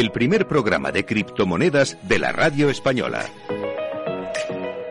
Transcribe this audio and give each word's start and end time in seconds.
el 0.00 0.10
primer 0.10 0.46
programa 0.46 0.92
de 0.92 1.06
criptomonedas 1.06 1.96
de 2.06 2.18
la 2.18 2.30
radio 2.30 2.68
española. 2.68 3.24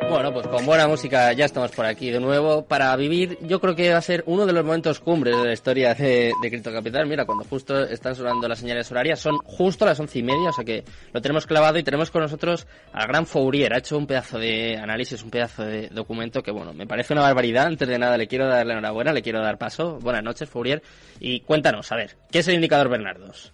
Bueno, 0.10 0.34
pues 0.34 0.48
con 0.48 0.66
buena 0.66 0.88
música 0.88 1.32
ya 1.34 1.46
estamos 1.46 1.70
por 1.72 1.86
aquí 1.86 2.10
de 2.10 2.20
nuevo 2.20 2.66
para 2.66 2.96
vivir. 2.96 3.38
Yo 3.42 3.62
creo 3.62 3.76
que 3.76 3.92
va 3.92 3.98
a 3.98 4.02
ser 4.02 4.24
uno 4.26 4.48
de 4.48 4.54
los 4.54 4.66
momentos 4.66 5.00
cumbres 5.00 5.38
de 5.38 5.46
la 5.46 5.54
historia 5.54 5.94
de, 5.94 6.32
de 6.42 6.50
Cripto 6.50 6.72
Capital. 6.72 7.06
Mira, 7.06 7.26
cuando 7.26 7.44
justo 7.44 7.84
están 7.84 8.16
sonando 8.16 8.48
las 8.48 8.58
señales 8.58 8.92
horarias, 8.92 9.20
son 9.20 9.38
justo 9.38 9.86
las 9.86 10.00
once 10.00 10.18
y 10.18 10.24
media, 10.24 10.50
o 10.50 10.54
sea 10.54 10.66
que 10.66 10.84
lo 11.14 11.22
tenemos 11.22 11.46
clavado 11.46 11.78
y 11.78 11.84
tenemos 11.84 12.10
con 12.10 12.24
nosotros 12.24 12.66
al 12.92 13.08
gran 13.08 13.28
Fourier. 13.28 13.74
Ha 13.74 13.78
hecho 13.78 14.00
un 14.00 14.08
pedazo 14.08 14.40
de 14.40 14.76
análisis, 14.78 15.22
un 15.22 15.30
pedazo 15.30 15.66
de 15.66 15.90
documento 15.90 16.42
que, 16.42 16.50
bueno, 16.50 16.74
me 16.74 16.88
parece 16.88 17.14
una 17.14 17.22
barbaridad. 17.22 17.68
Antes 17.68 17.88
de 17.88 18.00
nada, 18.00 18.18
le 18.18 18.28
quiero 18.28 18.48
darle 18.48 18.74
enhorabuena, 18.74 19.14
le 19.14 19.22
quiero 19.22 19.40
dar 19.44 19.60
paso. 19.60 20.00
Buenas 20.00 20.24
noches, 20.24 20.50
Fourier. 20.50 20.82
Y 21.20 21.42
cuéntanos, 21.42 21.92
a 21.92 21.96
ver, 21.96 22.18
¿qué 22.32 22.40
es 22.40 22.48
el 22.48 22.56
indicador 22.56 22.90
Bernardos? 22.90 23.54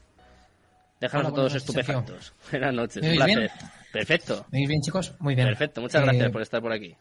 Déjanos 1.02 1.32
a 1.32 1.34
todos 1.34 1.56
estupefactos. 1.56 2.34
Buenas 2.52 2.74
noches, 2.76 3.04
un 3.04 3.16
placer. 3.16 3.52
Perfecto. 3.92 4.46
¿Me 4.52 4.68
bien, 4.68 4.82
chicos? 4.82 5.16
Muy 5.20 5.34
bien. 5.34 5.48
Perfecto, 5.48 5.82
muchas 5.82 6.04
gracias 6.04 6.28
eh, 6.28 6.30
por 6.30 6.42
estar 6.44 6.62
por 6.62 6.72
aquí. 6.72 6.96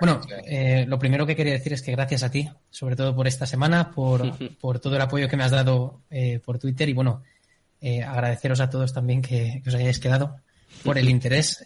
Bueno, 0.00 0.20
eh, 0.46 0.84
lo 0.86 0.96
primero 0.98 1.26
que 1.26 1.34
quería 1.34 1.52
decir 1.52 1.72
es 1.72 1.82
que 1.82 1.90
gracias 1.90 2.22
a 2.22 2.30
ti, 2.30 2.48
sobre 2.70 2.94
todo 2.94 3.16
por 3.16 3.26
esta 3.26 3.44
semana, 3.44 3.90
por, 3.90 4.22
por 4.60 4.78
todo 4.78 4.94
el 4.94 5.02
apoyo 5.02 5.28
que 5.28 5.36
me 5.36 5.42
has 5.42 5.50
dado 5.50 6.02
eh, 6.08 6.38
por 6.38 6.60
Twitter 6.60 6.88
y 6.88 6.92
bueno, 6.92 7.24
agradeceros 8.06 8.60
a 8.60 8.70
todos 8.70 8.92
también 8.92 9.20
que, 9.20 9.60
os 9.66 9.74
hayáis 9.74 9.98
quedado 9.98 10.36
por 10.84 10.96
el 10.96 11.08
interés. 11.10 11.64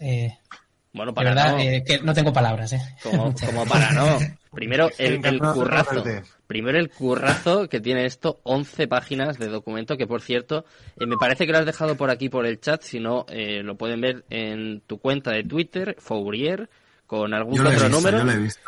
bueno, 0.94 1.12
para 1.12 1.28
verdad, 1.28 1.52
no. 1.52 1.58
que 1.58 2.00
no 2.02 2.14
tengo 2.14 2.32
palabras. 2.32 2.74
Como, 3.02 3.34
como 3.34 3.66
para 3.66 3.92
no. 3.92 4.18
Primero 4.50 4.90
el, 4.96 5.24
el 5.24 5.38
currazo. 5.38 6.02
Primero 6.46 6.78
el 6.78 6.90
currazo 6.90 7.68
que 7.68 7.80
tiene 7.80 8.06
esto, 8.06 8.40
11 8.44 8.86
páginas 8.86 9.38
de 9.38 9.48
documento, 9.48 9.96
que 9.96 10.06
por 10.06 10.22
cierto, 10.22 10.64
eh, 10.96 11.06
me 11.06 11.16
parece 11.16 11.44
que 11.44 11.52
lo 11.52 11.58
has 11.58 11.66
dejado 11.66 11.96
por 11.96 12.10
aquí 12.10 12.28
por 12.28 12.46
el 12.46 12.60
chat, 12.60 12.82
si 12.82 13.00
no, 13.00 13.26
eh, 13.28 13.62
lo 13.62 13.76
pueden 13.76 14.00
ver 14.00 14.24
en 14.30 14.80
tu 14.86 14.98
cuenta 14.98 15.32
de 15.32 15.42
Twitter, 15.42 15.96
Fourier, 15.98 16.68
con 17.06 17.34
algún 17.34 17.66
otro 17.66 17.88
número. 17.88 18.22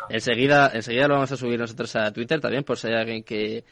Enseguida, 0.09 0.71
enseguida 0.73 1.07
lo 1.07 1.15
vamos 1.15 1.31
a 1.31 1.37
subir 1.37 1.59
nosotros 1.59 1.95
a 1.95 2.11
Twitter 2.11 2.41
también, 2.41 2.63
por 2.63 2.77
si 2.77 2.87
hay 2.87 2.95
alguien 2.95 3.23
que, 3.23 3.63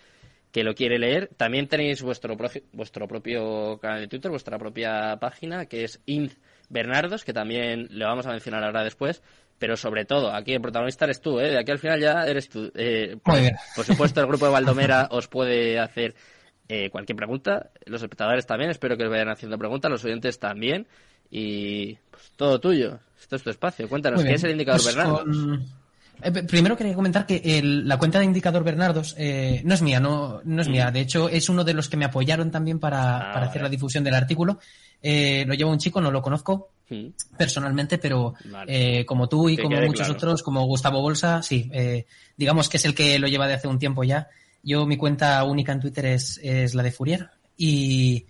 que 0.52 0.64
lo 0.64 0.74
quiere 0.74 1.00
leer. 1.00 1.30
También 1.36 1.68
tenéis 1.68 2.02
vuestro, 2.02 2.38
vuestro 2.72 3.08
propio 3.08 3.78
canal 3.80 4.02
de 4.02 4.08
Twitter, 4.08 4.32
vuestra 4.32 4.58
propia 4.58 5.18
página, 5.20 5.66
que 5.66 5.84
es 5.84 6.02
Inz 6.06 6.38
Bernardos, 6.70 7.24
que 7.24 7.34
también 7.34 7.88
le 7.92 8.06
vamos 8.06 8.26
a 8.26 8.32
mencionar 8.32 8.64
ahora 8.64 8.84
después 8.84 9.22
pero 9.60 9.76
sobre 9.76 10.06
todo, 10.06 10.34
aquí 10.34 10.54
el 10.54 10.62
protagonista 10.62 11.06
eres 11.06 11.22
tú, 11.22 11.40
¿eh? 11.40 11.50
De 11.50 11.60
aquí 11.60 11.72
al 11.72 11.80
final 11.80 12.00
ya 12.00 12.24
eres 12.26 12.50
tú. 12.50 12.72
Eh, 12.76 13.18
Muy 13.26 13.40
bien. 13.40 13.56
Por 13.76 13.86
supuesto, 13.86 14.22
el 14.22 14.28
grupo 14.28 14.46
de 14.46 14.52
Valdomera 14.52 15.08
os 15.12 15.28
puede 15.28 15.80
hacer 15.80 16.16
eh, 16.68 16.90
cualquier 16.90 17.16
pregunta. 17.16 17.72
Los 17.86 18.02
espectadores 18.02 18.46
también, 18.46 18.70
espero 18.70 18.98
que 18.98 19.06
os 19.06 19.10
vayan 19.10 19.30
haciendo 19.30 19.58
preguntas, 19.58 19.90
los 19.90 20.06
oyentes 20.06 20.40
también. 20.40 20.88
Y 21.30 21.96
pues 22.12 22.32
todo 22.36 22.60
tuyo. 22.60 23.00
Esto 23.20 23.36
es 23.36 23.44
tu 23.44 23.50
espacio. 23.50 23.90
Cuéntanos, 23.90 24.24
¿qué 24.24 24.34
es 24.34 24.44
el 24.44 24.52
indicador 24.52 24.82
pues 24.82 24.96
Bernardos? 24.96 25.38
Eh, 26.22 26.32
primero 26.44 26.76
quería 26.76 26.96
comentar 26.96 27.26
que 27.26 27.62
la 27.64 27.98
cuenta 27.98 28.20
de 28.20 28.26
Indicador 28.26 28.64
Bernardos 28.64 29.16
eh, 29.18 29.62
no 29.64 29.74
es 29.74 29.82
mía, 29.82 30.00
no, 30.00 30.42
no 30.44 30.62
es 30.62 30.68
mía. 30.68 30.90
Mm. 30.90 30.94
De 30.94 31.00
hecho, 31.02 31.30
es 31.30 31.50
uno 31.50 31.64
de 31.64 31.74
los 31.74 31.90
que 31.90 31.98
me 31.98 32.06
apoyaron 32.06 32.52
también 32.52 32.80
para, 32.80 33.30
ah, 33.30 33.34
para 33.34 33.48
hacer 33.48 33.62
la 33.62 33.70
difusión 33.70 34.04
del 34.04 34.16
artículo. 34.16 34.60
Eh, 35.02 35.46
lo 35.48 35.54
lleva 35.54 35.72
un 35.72 35.78
chico, 35.78 36.02
no 36.02 36.10
lo 36.10 36.22
conozco 36.22 36.72
mm. 36.90 37.38
personalmente, 37.38 37.98
pero 37.98 38.34
eh, 38.68 39.06
como 39.06 39.30
tú 39.30 39.48
y 39.50 39.58
como 39.58 39.80
muchos 39.82 40.10
otros, 40.10 40.42
como 40.42 40.66
Gustavo 40.66 41.02
Bolsa, 41.02 41.44
sí, 41.44 41.70
eh, 41.72 42.06
digamos 42.36 42.68
que 42.68 42.78
es 42.78 42.86
el 42.86 42.96
que 42.96 43.20
lo 43.20 43.28
lleva 43.28 43.48
de 43.48 43.54
hace 43.54 43.68
un 43.68 43.80
tiempo 43.80 44.04
ya. 44.04 44.28
Yo, 44.64 44.86
mi 44.86 44.98
cuenta 44.98 45.44
única 45.44 45.72
en 45.72 45.80
Twitter 45.80 46.08
es, 46.08 46.40
es 46.42 46.74
la 46.74 46.84
de 46.84 46.92
Fourier 46.92 47.30
y, 47.56 48.26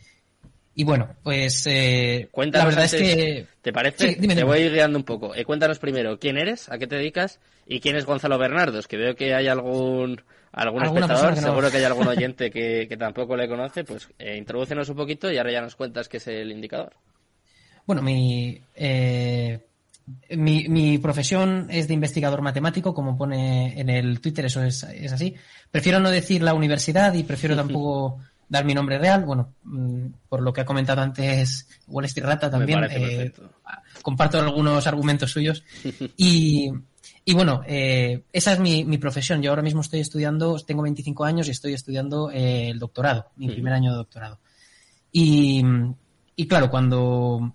y 0.80 0.84
bueno, 0.84 1.10
pues 1.24 1.66
eh, 1.66 2.30
la 2.54 2.66
verdad 2.66 2.86
es 2.86 2.94
que... 2.94 3.48
¿Te 3.64 3.74
parece? 3.74 4.14
te 4.14 4.44
voy 4.44 4.70
guiando 4.70 5.00
un 5.00 5.04
poco. 5.04 5.34
Eh, 5.34 5.44
cuéntanos 5.44 5.80
primero 5.80 6.20
quién 6.20 6.38
eres, 6.38 6.70
a 6.70 6.78
qué 6.78 6.86
te 6.86 6.98
dedicas 6.98 7.40
y 7.66 7.80
quién 7.80 7.96
es 7.96 8.06
Gonzalo 8.06 8.38
Bernardos, 8.38 8.88
que 8.88 8.96
veo 8.96 9.16
que 9.16 9.34
hay 9.34 9.48
algún 9.48 10.22
algún 10.52 10.84
espectador, 10.86 11.36
seguro 11.36 11.72
que 11.72 11.78
hay 11.78 11.84
algún 11.84 12.08
oyente 12.08 12.52
que, 12.52 12.86
que 12.88 12.96
tampoco 12.96 13.36
le 13.36 13.50
conoce, 13.50 13.86
pues 13.86 14.08
eh, 14.20 14.38
introdúcenos 14.38 14.88
un 14.90 14.98
poquito 14.98 15.32
y 15.32 15.40
ahora 15.40 15.52
ya 15.52 15.62
nos 15.62 15.76
cuentas 15.76 16.08
qué 16.08 16.18
es 16.18 16.28
el 16.28 16.52
indicador. 16.52 16.94
Bueno, 17.88 18.04
mi, 18.04 18.62
eh, 18.76 19.60
mi, 20.30 20.68
mi, 20.70 21.00
profesión 21.00 21.70
es 21.72 21.88
de 21.88 21.96
investigador 21.96 22.44
matemático, 22.44 22.94
como 22.94 23.18
pone 23.18 23.82
en 23.82 23.90
el 23.90 24.22
Twitter, 24.22 24.46
eso 24.46 24.62
es, 24.62 24.84
es 24.84 25.12
así. 25.12 25.34
Prefiero 25.72 26.00
no 26.00 26.12
decir 26.12 26.44
la 26.44 26.54
universidad 26.54 27.16
y 27.16 27.24
prefiero 27.24 27.56
tampoco 27.56 28.20
dar 28.50 28.66
mi 28.66 28.74
nombre 28.74 28.98
real. 28.98 29.26
Bueno, 29.26 29.54
mm, 29.64 30.06
por 30.30 30.42
lo 30.42 30.54
que 30.54 30.62
ha 30.62 30.66
comentado 30.66 31.02
antes 31.02 31.68
Wall 31.88 32.06
Street 32.06 32.26
Rata 32.26 32.50
también, 32.50 32.84
eh, 32.90 33.32
comparto 34.02 34.40
algunos 34.40 34.88
argumentos 34.88 35.32
suyos. 35.32 35.64
Y, 36.18 36.72
y 37.26 37.34
bueno, 37.34 37.62
eh, 37.68 38.24
esa 38.32 38.54
es 38.54 38.60
mi, 38.60 38.86
mi, 38.86 38.98
profesión. 38.98 39.42
Yo 39.42 39.52
ahora 39.52 39.62
mismo 39.62 39.82
estoy 39.82 40.00
estudiando, 40.00 40.58
tengo 40.60 40.82
25 40.84 41.26
años 41.26 41.48
y 41.48 41.52
estoy 41.52 41.74
estudiando 41.74 42.32
eh, 42.32 42.70
el 42.70 42.80
doctorado, 42.80 43.28
mi 43.36 43.50
primer 43.50 43.74
año 43.74 43.92
de 43.92 43.98
doctorado. 43.98 44.40
Y, 45.12 45.64
y 46.36 46.48
claro, 46.48 46.70
cuando 46.70 47.54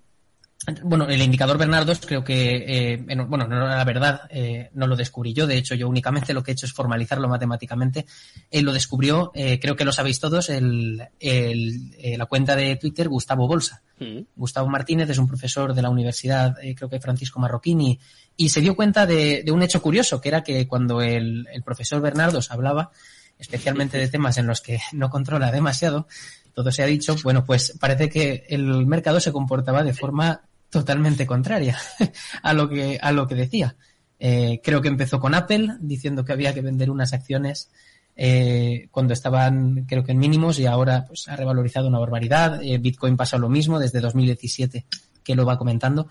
bueno, 0.85 1.09
el 1.09 1.21
indicador 1.21 1.59
Bernardos 1.59 2.01
creo 2.07 2.23
que, 2.23 2.65
eh, 2.67 2.97
bueno, 3.27 3.49
no, 3.49 3.67
la 3.67 3.85
verdad, 3.85 4.23
eh, 4.31 4.71
no 4.75 4.87
lo 4.87 4.95
descubrí 4.95 5.33
yo. 5.33 5.47
De 5.47 5.57
hecho, 5.57 5.75
yo 5.75 5.89
únicamente 5.89 6.33
lo 6.33 6.43
que 6.43 6.53
he 6.53 6.55
hecho 6.55 6.67
es 6.67 6.73
formalizarlo 6.73 7.29
matemáticamente. 7.29 8.07
Él 8.51 8.65
lo 8.65 8.73
descubrió, 8.73 9.33
eh, 9.35 9.59
creo 9.59 9.75
que 9.75 9.85
lo 9.85 9.93
sabéis 9.93 10.21
todos, 10.21 10.51
el, 10.51 11.03
el, 11.19 11.95
eh, 11.99 12.17
la 12.17 12.27
cuenta 12.27 12.55
de 12.55 12.77
Twitter 12.77 13.09
Gustavo 13.09 13.49
Bolsa. 13.49 13.83
Mm. 13.99 14.21
Gustavo 14.37 14.69
Martínez 14.69 15.11
es 15.11 15.19
un 15.19 15.27
profesor 15.27 15.75
de 15.75 15.83
la 15.83 15.91
universidad, 15.91 16.57
creo 16.77 16.89
que 16.89 17.01
Francisco 17.01 17.41
Marroquín, 17.41 17.99
y, 18.37 18.49
se 18.49 18.61
dio 18.61 18.77
cuenta 18.77 19.05
de, 19.05 19.43
de, 19.45 19.53
un 19.53 19.63
hecho 19.63 19.83
curioso, 19.83 20.21
que 20.21 20.29
era 20.29 20.43
que 20.43 20.69
cuando 20.69 21.01
el, 21.01 21.47
el 21.53 21.63
profesor 21.63 22.01
Bernardos 22.01 22.51
hablaba, 22.51 22.91
especialmente 23.39 23.99
de 23.99 24.09
temas 24.09 24.39
en 24.39 24.47
los 24.47 24.61
que 24.61 24.79
no 24.93 25.11
controla 25.11 25.51
demasiado, 25.51 26.07
todo 26.55 26.71
se 26.71 26.83
ha 26.83 26.87
dicho, 26.87 27.17
bueno, 27.23 27.45
pues 27.45 27.77
parece 27.81 28.09
que 28.09 28.45
el 28.49 28.87
mercado 28.87 29.21
se 29.21 29.33
comportaba 29.33 29.83
de 29.83 29.95
forma 29.95 30.43
totalmente 30.73 31.27
contraria 31.27 31.79
a 32.43 32.53
lo 32.55 32.69
que, 32.69 32.99
a 33.01 33.13
lo 33.13 33.29
que 33.29 33.35
decía. 33.35 33.77
Eh, 34.19 34.61
creo 34.65 34.81
que 34.81 34.89
empezó 34.89 35.21
con 35.21 35.35
Apple 35.35 35.77
diciendo 35.81 36.25
que 36.25 36.33
había 36.33 36.55
que 36.55 36.63
vender 36.63 36.91
unas 36.91 37.13
acciones 37.13 37.71
eh, 38.17 38.89
cuando 38.91 39.13
estaban, 39.13 39.85
creo 39.85 40.03
que 40.03 40.13
en 40.13 40.19
mínimos 40.19 40.59
y 40.59 40.67
ahora 40.67 41.05
pues 41.07 41.29
ha 41.29 41.37
revalorizado 41.37 41.89
una 41.89 41.99
barbaridad. 41.99 42.63
Eh, 42.63 42.79
Bitcoin 42.79 43.19
pasa 43.19 43.37
lo 43.37 43.51
mismo 43.51 43.79
desde 43.79 44.01
2017 44.01 44.87
que 45.23 45.35
lo 45.35 45.45
va 45.45 45.59
comentando. 45.59 46.09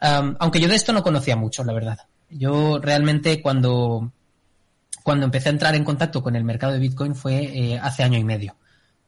Aunque 0.00 0.60
yo 0.60 0.68
de 0.68 0.74
esto 0.74 0.92
no 0.92 1.02
conocía 1.02 1.34
mucho, 1.34 1.64
la 1.64 1.72
verdad. 1.72 1.98
Yo 2.28 2.78
realmente 2.78 3.40
cuando, 3.40 4.12
cuando 5.02 5.24
empecé 5.24 5.48
a 5.48 5.52
entrar 5.52 5.74
en 5.74 5.84
contacto 5.84 6.22
con 6.22 6.36
el 6.36 6.44
mercado 6.44 6.74
de 6.74 6.78
Bitcoin 6.78 7.14
fue 7.14 7.44
eh, 7.44 7.78
hace 7.78 8.02
año 8.02 8.18
y 8.18 8.24
medio. 8.24 8.54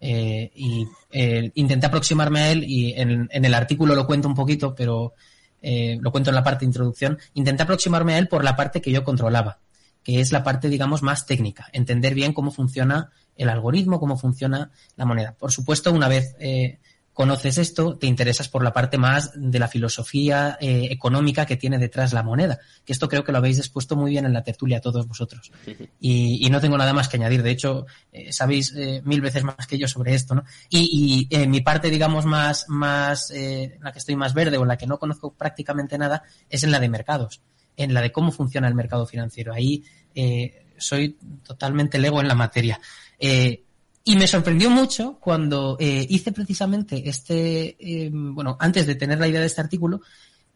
Eh, 0.08 0.52
y 0.54 0.86
eh, 1.10 1.50
intenté 1.54 1.86
aproximarme 1.86 2.40
a 2.40 2.52
él 2.52 2.62
y 2.64 2.92
en, 2.92 3.28
el 3.28 3.54
artículo 3.54 3.96
lo 3.96 4.06
cuento 4.06 4.28
un 4.28 4.36
poquito, 4.36 4.72
pero 4.72 5.14
eh, 5.60 5.98
lo 6.00 6.12
cuento 6.12 6.30
en 6.30 6.36
la 6.36 6.44
parte 6.44 6.60
de 6.60 6.66
introducción. 6.66 7.18
Intenté 7.34 7.64
aproximarme 7.64 8.14
a 8.14 8.18
él 8.18 8.28
por 8.28 8.44
la 8.44 8.54
parte 8.54 8.80
que 8.80 8.92
yo 8.92 9.02
controlaba, 9.02 9.58
que 10.04 10.20
es 10.20 10.30
la 10.30 10.44
parte, 10.44 10.68
digamos, 10.68 11.02
más 11.02 11.26
técnica, 11.26 11.66
entender 11.72 12.14
bien 12.14 12.32
cómo 12.32 12.52
funciona 12.52 13.10
el 13.34 13.48
algoritmo, 13.48 13.98
cómo 13.98 14.16
funciona 14.16 14.70
la 14.94 15.06
moneda. 15.06 15.34
Por 15.36 15.50
supuesto, 15.50 15.92
una 15.92 16.06
vez 16.06 16.36
eh, 16.38 16.78
conoces 17.16 17.56
esto, 17.56 17.96
te 17.96 18.06
interesas 18.06 18.50
por 18.50 18.62
la 18.62 18.74
parte 18.74 18.98
más 18.98 19.32
de 19.34 19.58
la 19.58 19.68
filosofía 19.68 20.58
eh, 20.60 20.88
económica 20.90 21.46
que 21.46 21.56
tiene 21.56 21.78
detrás 21.78 22.12
la 22.12 22.22
moneda. 22.22 22.58
Que 22.84 22.92
esto 22.92 23.08
creo 23.08 23.24
que 23.24 23.32
lo 23.32 23.38
habéis 23.38 23.58
expuesto 23.58 23.96
muy 23.96 24.10
bien 24.10 24.26
en 24.26 24.34
la 24.34 24.44
tertulia 24.44 24.82
todos 24.82 25.08
vosotros. 25.08 25.50
Y, 25.98 26.46
y 26.46 26.50
no 26.50 26.60
tengo 26.60 26.76
nada 26.76 26.92
más 26.92 27.08
que 27.08 27.16
añadir. 27.16 27.42
De 27.42 27.50
hecho, 27.50 27.86
eh, 28.12 28.32
sabéis 28.34 28.74
eh, 28.76 29.00
mil 29.04 29.22
veces 29.22 29.44
más 29.44 29.66
que 29.66 29.78
yo 29.78 29.88
sobre 29.88 30.14
esto, 30.14 30.34
¿no? 30.34 30.44
Y, 30.68 31.26
y 31.30 31.46
mi 31.46 31.62
parte, 31.62 31.88
digamos, 31.88 32.26
más, 32.26 32.66
más, 32.68 33.30
eh, 33.30 33.78
la 33.80 33.92
que 33.92 33.98
estoy 33.98 34.14
más 34.14 34.34
verde 34.34 34.58
o 34.58 34.62
en 34.62 34.68
la 34.68 34.76
que 34.76 34.86
no 34.86 34.98
conozco 34.98 35.32
prácticamente 35.32 35.96
nada, 35.96 36.22
es 36.50 36.64
en 36.64 36.70
la 36.70 36.80
de 36.80 36.90
mercados. 36.90 37.40
En 37.78 37.94
la 37.94 38.02
de 38.02 38.12
cómo 38.12 38.30
funciona 38.30 38.68
el 38.68 38.74
mercado 38.74 39.06
financiero. 39.06 39.54
Ahí 39.54 39.82
soy 40.76 41.16
totalmente 41.42 41.98
lego 41.98 42.20
en 42.20 42.28
la 42.28 42.34
materia. 42.34 42.78
Eh, 43.18 43.64
y 44.08 44.14
me 44.14 44.28
sorprendió 44.28 44.70
mucho 44.70 45.18
cuando 45.18 45.76
eh, 45.80 46.06
hice 46.08 46.30
precisamente 46.30 47.08
este, 47.08 47.76
eh, 47.80 48.10
bueno, 48.12 48.56
antes 48.60 48.86
de 48.86 48.94
tener 48.94 49.18
la 49.18 49.26
idea 49.26 49.40
de 49.40 49.46
este 49.46 49.60
artículo, 49.60 50.00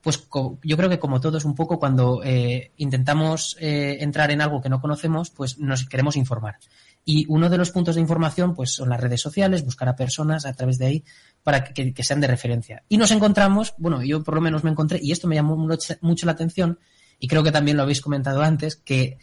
pues 0.01 0.23
yo 0.63 0.77
creo 0.77 0.89
que 0.89 1.01
como 1.01 1.21
todos 1.21 1.45
un 1.45 1.57
poco 1.57 1.81
cuando 1.81 2.23
eh, 2.23 2.71
intentamos 2.77 3.57
eh, 3.59 3.99
entrar 4.01 4.31
en 4.31 4.41
algo 4.41 4.63
que 4.63 4.69
no 4.69 4.81
conocemos, 4.81 5.31
pues 5.31 5.59
nos 5.59 5.85
queremos 5.85 6.15
informar. 6.15 6.59
Y 7.05 7.27
uno 7.29 7.51
de 7.51 7.59
los 7.59 7.73
puntos 7.73 7.97
de 7.97 8.01
información 8.01 8.55
pues 8.55 8.73
son 8.73 8.89
las 8.89 9.01
redes 9.01 9.21
sociales, 9.21 9.65
buscar 9.65 9.89
a 9.89 9.97
personas 9.97 10.47
a 10.47 10.53
través 10.53 10.79
de 10.79 10.87
ahí 10.87 11.05
para 11.43 11.65
que, 11.65 11.93
que 11.93 12.05
sean 12.05 12.21
de 12.21 12.29
referencia. 12.29 12.85
Y 12.89 12.99
nos 12.99 13.11
encontramos, 13.11 13.75
bueno, 13.79 14.01
yo 14.05 14.23
por 14.23 14.37
lo 14.37 14.41
menos 14.41 14.63
me 14.63 14.71
encontré, 14.71 15.01
y 15.03 15.11
esto 15.11 15.27
me 15.27 15.35
llamó 15.35 15.57
mucho, 15.57 15.95
mucho 16.03 16.25
la 16.25 16.33
atención, 16.33 16.79
y 17.19 17.27
creo 17.27 17.43
que 17.43 17.51
también 17.51 17.77
lo 17.77 17.83
habéis 17.83 18.01
comentado 18.01 18.43
antes, 18.43 18.77
que 18.77 19.19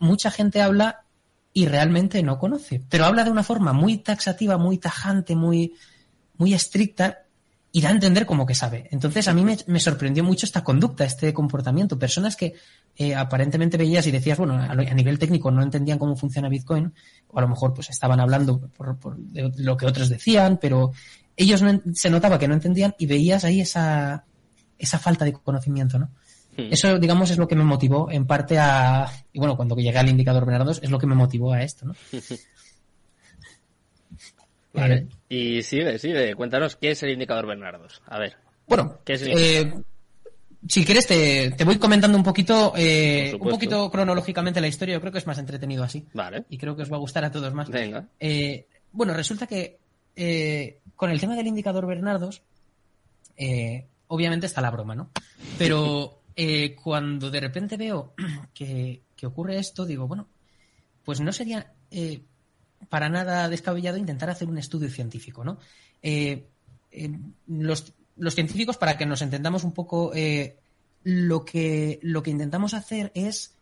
mucha 0.00 0.32
gente 0.32 0.60
habla 0.60 1.04
y 1.52 1.66
realmente 1.66 2.22
no 2.22 2.38
conoce. 2.38 2.82
Pero 2.88 3.04
habla 3.04 3.24
de 3.24 3.30
una 3.30 3.42
forma 3.42 3.72
muy 3.72 3.98
taxativa, 3.98 4.56
muy 4.56 4.78
tajante, 4.78 5.36
muy, 5.36 5.74
muy 6.36 6.54
estricta 6.54 7.26
y 7.74 7.80
da 7.80 7.88
a 7.88 7.92
entender 7.92 8.26
como 8.26 8.44
que 8.44 8.54
sabe. 8.54 8.86
Entonces 8.90 9.28
a 9.28 9.34
mí 9.34 9.44
me, 9.44 9.80
sorprendió 9.80 10.22
mucho 10.22 10.44
esta 10.44 10.62
conducta, 10.62 11.04
este 11.04 11.32
comportamiento. 11.32 11.98
Personas 11.98 12.36
que 12.36 12.54
eh, 12.96 13.14
aparentemente 13.14 13.78
veías 13.78 14.06
y 14.06 14.10
decías, 14.10 14.36
bueno, 14.36 14.54
a, 14.54 14.74
nivel 14.74 15.18
técnico 15.18 15.50
no 15.50 15.62
entendían 15.62 15.98
cómo 15.98 16.14
funciona 16.14 16.50
Bitcoin, 16.50 16.92
o 17.28 17.38
a 17.38 17.42
lo 17.42 17.48
mejor 17.48 17.72
pues 17.72 17.88
estaban 17.88 18.20
hablando 18.20 18.60
por, 18.60 19.16
de 19.16 19.50
lo 19.56 19.76
que 19.78 19.86
otros 19.86 20.10
decían, 20.10 20.58
pero 20.60 20.92
ellos 21.34 21.62
no, 21.62 21.80
se 21.94 22.10
notaba 22.10 22.38
que 22.38 22.46
no 22.46 22.54
entendían 22.54 22.94
y 22.98 23.06
veías 23.06 23.44
ahí 23.44 23.62
esa, 23.62 24.26
esa 24.78 24.98
falta 24.98 25.24
de 25.24 25.32
conocimiento, 25.32 25.98
¿no? 25.98 26.10
Hmm. 26.56 26.68
Eso, 26.70 26.98
digamos, 26.98 27.30
es 27.30 27.38
lo 27.38 27.48
que 27.48 27.56
me 27.56 27.64
motivó 27.64 28.10
en 28.10 28.26
parte 28.26 28.58
a, 28.58 29.06
y 29.32 29.38
bueno, 29.38 29.56
cuando 29.56 29.76
llegué 29.76 29.98
al 29.98 30.10
indicador 30.10 30.44
Bernardo 30.44 30.72
es 30.72 30.90
lo 30.90 30.98
que 30.98 31.06
me 31.06 31.14
motivó 31.14 31.52
a 31.52 31.62
esto, 31.62 31.86
¿no? 31.86 31.94
Vale. 34.74 35.06
Y 35.28 35.62
sigue, 35.62 35.98
sigue. 35.98 36.34
Cuéntanos 36.34 36.76
qué 36.76 36.92
es 36.92 37.02
el 37.02 37.10
indicador 37.10 37.46
Bernardos. 37.46 38.02
A 38.06 38.18
ver. 38.18 38.36
Bueno, 38.66 38.98
¿qué 39.04 39.14
es 39.14 39.22
eh, 39.22 39.72
si 40.66 40.84
quieres 40.84 41.06
te, 41.06 41.54
voy 41.64 41.78
comentando 41.78 42.16
un 42.16 42.24
poquito, 42.24 42.72
eh, 42.76 43.36
un 43.38 43.50
poquito 43.50 43.90
cronológicamente 43.90 44.60
la 44.60 44.68
historia. 44.68 44.94
Yo 44.94 45.00
creo 45.00 45.12
que 45.12 45.18
es 45.18 45.26
más 45.26 45.38
entretenido 45.38 45.82
así. 45.82 46.06
Vale. 46.14 46.44
Y 46.48 46.56
creo 46.56 46.76
que 46.76 46.82
os 46.82 46.92
va 46.92 46.96
a 46.96 47.00
gustar 47.00 47.24
a 47.24 47.30
todos 47.30 47.52
más. 47.52 47.68
Venga. 47.68 48.06
Eh, 48.20 48.66
bueno, 48.92 49.12
resulta 49.12 49.46
que 49.46 49.78
con 50.96 51.10
el 51.10 51.20
tema 51.20 51.34
del 51.34 51.48
indicador 51.48 51.86
Bernardos, 51.86 52.42
obviamente 54.06 54.46
está 54.46 54.60
la 54.60 54.70
broma, 54.70 54.94
¿no? 54.94 55.10
Pero 55.58 56.20
cuando 56.82 57.30
de 57.30 57.40
repente 57.40 57.76
veo 57.76 58.14
que, 58.54 59.02
que, 59.16 59.26
ocurre 59.26 59.58
esto, 59.58 59.84
digo, 59.84 60.08
bueno, 60.08 60.28
pues 61.04 61.20
no 61.20 61.32
sería 61.32 61.72
para 62.88 63.08
nada 63.08 63.48
descabellado 63.48 63.96
intentar 63.96 64.30
hacer 64.30 64.48
un 64.48 64.58
estudio 64.58 64.90
científico, 64.90 65.44
¿no? 65.44 65.58
Eh, 66.02 66.48
los, 67.46 67.94
científicos, 68.34 68.76
para 68.76 68.96
que 68.96 69.06
nos 69.06 69.22
entendamos 69.22 69.64
un 69.64 69.72
poco, 69.72 70.12
eh, 70.14 70.58
lo, 71.04 71.44
que, 71.44 71.98
lo 72.02 72.22
que 72.22 72.30
intentamos 72.30 72.74
hacer 72.74 73.10
es 73.14 73.56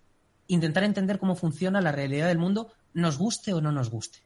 intentar 0.48 0.84
entender 0.84 1.18
cómo 1.18 1.36
funciona 1.36 1.80
la 1.80 1.92
realidad 1.92 2.28
del 2.28 2.38
mundo, 2.38 2.72
nos 2.92 3.18
guste 3.18 3.52
o 3.52 3.60
no 3.60 3.72
nos 3.72 3.90
guste. 3.90 4.18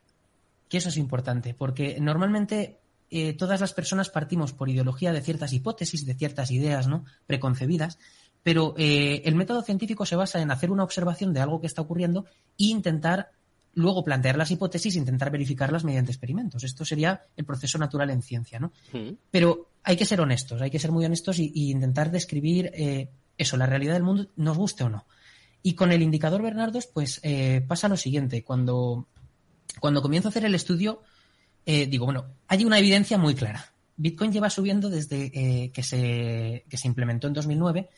Que 0.68 0.78
eso 0.78 0.88
es 0.88 0.96
importante, 0.96 1.54
porque 1.54 1.98
normalmente 2.00 2.80
eh, 3.10 3.34
todas 3.34 3.60
las 3.60 3.74
personas 3.74 4.08
partimos 4.08 4.52
por 4.52 4.70
ideología 4.70 5.12
de 5.12 5.20
ciertas 5.20 5.52
hipótesis, 5.52 6.06
de 6.06 6.14
ciertas 6.14 6.50
ideas 6.50 6.88
¿no? 6.88 7.04
preconcebidas, 7.26 7.98
pero 8.44 8.74
el 8.76 9.34
método 9.34 9.62
científico 9.62 10.06
se 10.06 10.14
basa 10.14 10.40
en 10.40 10.52
hacer 10.52 10.70
una 10.70 10.84
observación 10.84 11.32
de 11.32 11.40
algo 11.40 11.60
que 11.60 11.66
está 11.66 11.82
ocurriendo 11.82 12.26
e 12.56 12.66
intentar 12.66 13.30
luego 13.74 14.04
plantear 14.04 14.36
las 14.36 14.50
hipótesis 14.50 14.94
e 14.94 14.98
intentar 14.98 15.30
verificarlas 15.30 15.84
mediante 15.84 16.12
experimentos. 16.12 16.64
Esto 16.64 16.84
sería 16.84 17.22
el 17.36 17.44
proceso 17.44 17.78
natural 17.78 18.10
en 18.10 18.22
ciencia, 18.22 18.58
¿no? 18.58 18.72
Pero 19.30 19.70
hay 19.82 19.96
que 19.96 20.04
ser 20.04 20.20
honestos, 20.20 20.62
hay 20.62 20.70
que 20.70 20.78
ser 20.78 20.92
muy 20.92 21.04
honestos 21.04 21.38
y, 21.38 21.52
intentar 21.54 22.10
describir 22.10 22.70
eh, 22.74 23.10
eso, 23.36 23.56
la 23.56 23.66
realidad 23.66 23.94
del 23.94 24.02
mundo, 24.02 24.28
nos 24.36 24.56
guste 24.56 24.84
o 24.84 24.88
no. 24.88 25.06
Y 25.62 25.74
con 25.74 25.92
el 25.92 26.02
indicador 26.02 26.42
Bernardos, 26.42 26.86
pues 26.86 27.20
eh, 27.22 27.62
pasa 27.66 27.88
lo 27.88 27.96
siguiente. 27.96 28.44
Cuando, 28.44 29.08
cuando 29.80 30.02
comienzo 30.02 30.28
a 30.28 30.30
hacer 30.30 30.44
el 30.44 30.54
estudio, 30.54 31.02
eh, 31.66 31.86
digo, 31.86 32.04
bueno, 32.04 32.26
hay 32.48 32.64
una 32.64 32.78
evidencia 32.78 33.18
muy 33.18 33.34
clara. 33.34 33.72
Bitcoin 33.96 34.32
lleva 34.32 34.50
subiendo 34.50 34.90
desde 34.90 35.70
que, 35.70 35.82
se, 35.82 36.64
que 36.68 36.76
se 36.76 36.88
implementó 36.88 37.28
en 37.28 37.32
2009. 37.34 37.88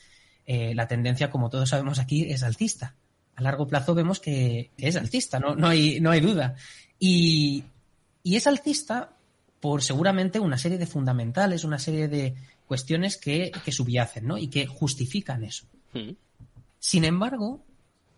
La 0.47 0.87
tendencia, 0.87 1.29
como 1.29 1.49
todos 1.49 1.69
sabemos 1.69 1.99
aquí, 1.99 2.23
es 2.23 2.41
alcista 2.41 2.95
a 3.37 3.43
largo 3.43 3.67
plazo 3.67 3.93
vemos 3.93 4.19
que, 4.19 4.71
es 4.77 4.95
alcista, 4.95 5.39
no, 5.39 5.55
no, 5.55 5.67
hay, 5.67 5.99
no 6.01 6.09
hay 6.09 6.19
duda. 6.19 6.55
Y, 6.99 7.63
es 8.23 8.45
alcista 8.47 9.15
por 9.61 9.81
seguramente 9.83 10.39
una 10.39 10.57
serie 10.57 10.77
de 10.77 10.87
fundamentales, 10.87 11.63
una 11.63 11.79
serie 11.79 12.07
de 12.07 12.35
cuestiones 12.65 13.15
que, 13.15 13.51
subyacen 13.71 14.27
¿no? 14.27 14.37
y 14.37 14.47
que 14.47 14.65
justifican 14.65 15.43
eso. 15.43 15.65
Hmm. 15.93 16.13
Sin 16.79 17.05
embargo, 17.05 17.63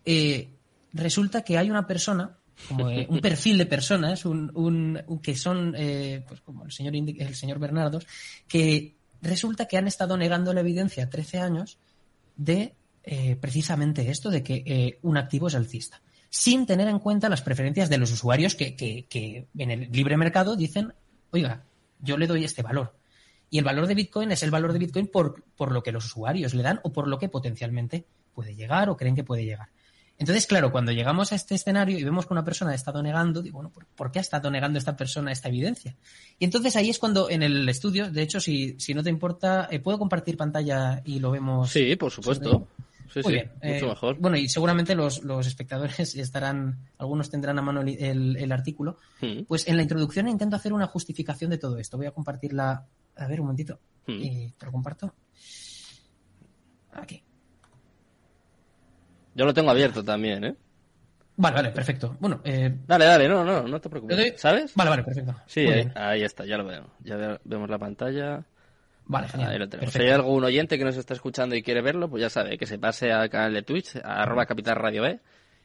eh, 0.04 0.48
resulta 0.94 1.42
que 1.42 1.58
hay 1.58 1.70
una 1.70 1.86
persona, 1.86 2.38
como 2.66 2.88
eh, 2.88 3.06
un 3.08 3.20
perfil 3.20 3.58
de 3.58 3.66
personas, 3.66 4.24
un, 4.24 5.02
que 5.22 5.36
son, 5.36 5.74
eh, 5.76 6.24
pues 6.26 6.40
como 6.40 6.64
el 6.64 6.72
señor, 6.72 6.94
el 6.96 7.34
señor 7.34 7.58
Bernardos, 7.58 8.06
que 8.48 8.96
resulta 9.20 9.68
que 9.68 9.76
han 9.76 9.86
estado 9.86 10.16
negando 10.16 10.54
la 10.54 10.60
evidencia 10.60 11.10
13 11.10 11.38
años 11.38 11.78
de 12.40 12.74
eh, 13.04 13.36
precisamente 13.36 14.10
esto 14.10 14.30
de 14.30 14.42
que 14.42 14.62
eh, 14.64 14.98
un 15.02 15.18
activo 15.18 15.48
es 15.48 15.54
alcista, 15.54 16.00
sin 16.30 16.64
tener 16.64 16.88
en 16.88 16.98
cuenta 16.98 17.28
las 17.28 17.42
preferencias 17.42 17.90
de 17.90 17.98
los 17.98 18.10
usuarios 18.12 18.54
que, 18.54 18.76
que, 18.76 19.46
en 19.58 19.70
el 19.70 19.92
libre 19.92 20.16
mercado 20.16 20.56
dicen, 20.56 20.94
oiga, 21.32 21.64
yo 22.00 22.16
le 22.16 22.26
doy 22.26 22.44
este 22.44 22.62
valor. 22.62 22.96
Y 23.50 23.58
el 23.58 23.64
valor 23.64 23.86
de 23.86 23.94
Bitcoin 23.94 24.32
es 24.32 24.42
el 24.42 24.50
valor 24.50 24.72
de 24.72 24.78
Bitcoin 24.78 25.08
por, 25.08 25.44
por 25.56 25.72
lo 25.72 25.82
que 25.82 25.92
los 25.92 26.06
usuarios 26.06 26.54
le 26.54 26.62
dan 26.62 26.80
o 26.82 26.92
por 26.92 27.08
lo 27.08 27.18
que 27.18 27.28
potencialmente 27.28 28.06
puede 28.32 28.54
llegar 28.54 28.88
o 28.88 28.96
creen 28.96 29.16
que 29.16 29.24
puede 29.24 29.44
llegar. 29.44 29.68
Entonces, 30.20 30.46
claro, 30.46 30.70
cuando 30.70 30.92
llegamos 30.92 31.32
a 31.32 31.34
este 31.34 31.54
escenario 31.54 31.98
y 31.98 32.04
vemos 32.04 32.26
que 32.26 32.34
una 32.34 32.44
persona 32.44 32.72
ha 32.72 32.74
estado 32.74 33.02
negando, 33.02 33.40
digo, 33.40 33.62
bueno, 33.62 33.72
¿por 33.96 34.12
qué 34.12 34.18
ha 34.18 34.22
estado 34.22 34.50
negando 34.50 34.78
esta 34.78 34.94
persona 34.94 35.32
esta 35.32 35.48
evidencia? 35.48 35.96
Y 36.38 36.44
entonces 36.44 36.76
ahí 36.76 36.90
es 36.90 36.98
cuando 36.98 37.30
en 37.30 37.42
el 37.42 37.66
estudio, 37.70 38.10
de 38.10 38.20
hecho, 38.20 38.38
si, 38.38 38.78
si 38.78 38.92
no 38.92 39.02
te 39.02 39.08
importa, 39.08 39.66
eh, 39.70 39.80
¿puedo 39.80 39.98
compartir 39.98 40.36
pantalla 40.36 41.00
y 41.06 41.20
lo 41.20 41.30
vemos? 41.30 41.70
Sí, 41.70 41.96
por 41.96 42.10
supuesto. 42.10 42.68
Muy 43.24 43.32
bien. 43.32 43.50
Mucho 43.62 43.86
eh, 43.86 43.88
mejor. 43.88 44.18
Bueno, 44.18 44.36
y 44.36 44.46
seguramente 44.50 44.94
los, 44.94 45.22
espectadores 45.46 46.14
estarán, 46.14 46.78
algunos 46.98 47.30
tendrán 47.30 47.58
a 47.58 47.62
mano 47.62 47.80
el, 47.80 48.52
artículo. 48.52 48.98
Hmm. 49.22 49.44
Pues 49.48 49.66
en 49.68 49.76
la 49.78 49.82
introducción 49.82 50.28
intento 50.28 50.54
hacer 50.54 50.74
una 50.74 50.86
justificación 50.86 51.50
de 51.50 51.56
todo 51.56 51.78
esto. 51.78 51.96
Voy 51.96 52.06
a 52.06 52.12
compartirla. 52.12 52.86
A 53.16 53.26
ver, 53.26 53.40
un 53.40 53.46
momentito. 53.46 53.80
Hmm. 54.06 54.20
Y 54.20 54.50
te 54.50 54.66
lo 54.66 54.72
comparto. 54.72 55.14
Aquí. 56.92 57.22
Yo 59.40 59.46
lo 59.46 59.54
tengo 59.54 59.70
abierto 59.70 60.04
también, 60.04 60.44
¿eh? 60.44 60.54
Vale, 61.36 61.56
vale, 61.56 61.70
perfecto. 61.70 62.14
Bueno, 62.20 62.42
eh... 62.44 62.76
Dale, 62.86 63.06
dale, 63.06 63.26
no, 63.26 63.42
no, 63.42 63.62
no 63.62 63.80
te 63.80 63.88
preocupes. 63.88 64.38
¿Sabes? 64.38 64.74
Vale, 64.74 64.90
vale, 64.90 65.02
perfecto. 65.02 65.34
Sí, 65.46 65.60
ahí, 65.60 65.90
ahí, 65.94 66.22
está, 66.24 66.44
ya 66.44 66.58
lo 66.58 66.66
veo. 66.66 66.90
Ya 67.02 67.40
vemos 67.42 67.70
la 67.70 67.78
pantalla. 67.78 68.44
Vale, 69.06 69.28
genial. 69.28 69.66
Si 69.88 69.98
hay 69.98 70.10
algún 70.10 70.44
oyente 70.44 70.76
que 70.76 70.84
nos 70.84 70.98
está 70.98 71.14
escuchando 71.14 71.56
y 71.56 71.62
quiere 71.62 71.80
verlo, 71.80 72.10
pues 72.10 72.20
ya 72.20 72.28
sabe 72.28 72.58
que 72.58 72.66
se 72.66 72.78
pase 72.78 73.12
al 73.12 73.30
canal 73.30 73.54
de 73.54 73.62
Twitch, 73.62 73.96
arroba 74.04 74.44
Capital 74.44 74.76
Radio 74.76 75.00
B, 75.04 75.20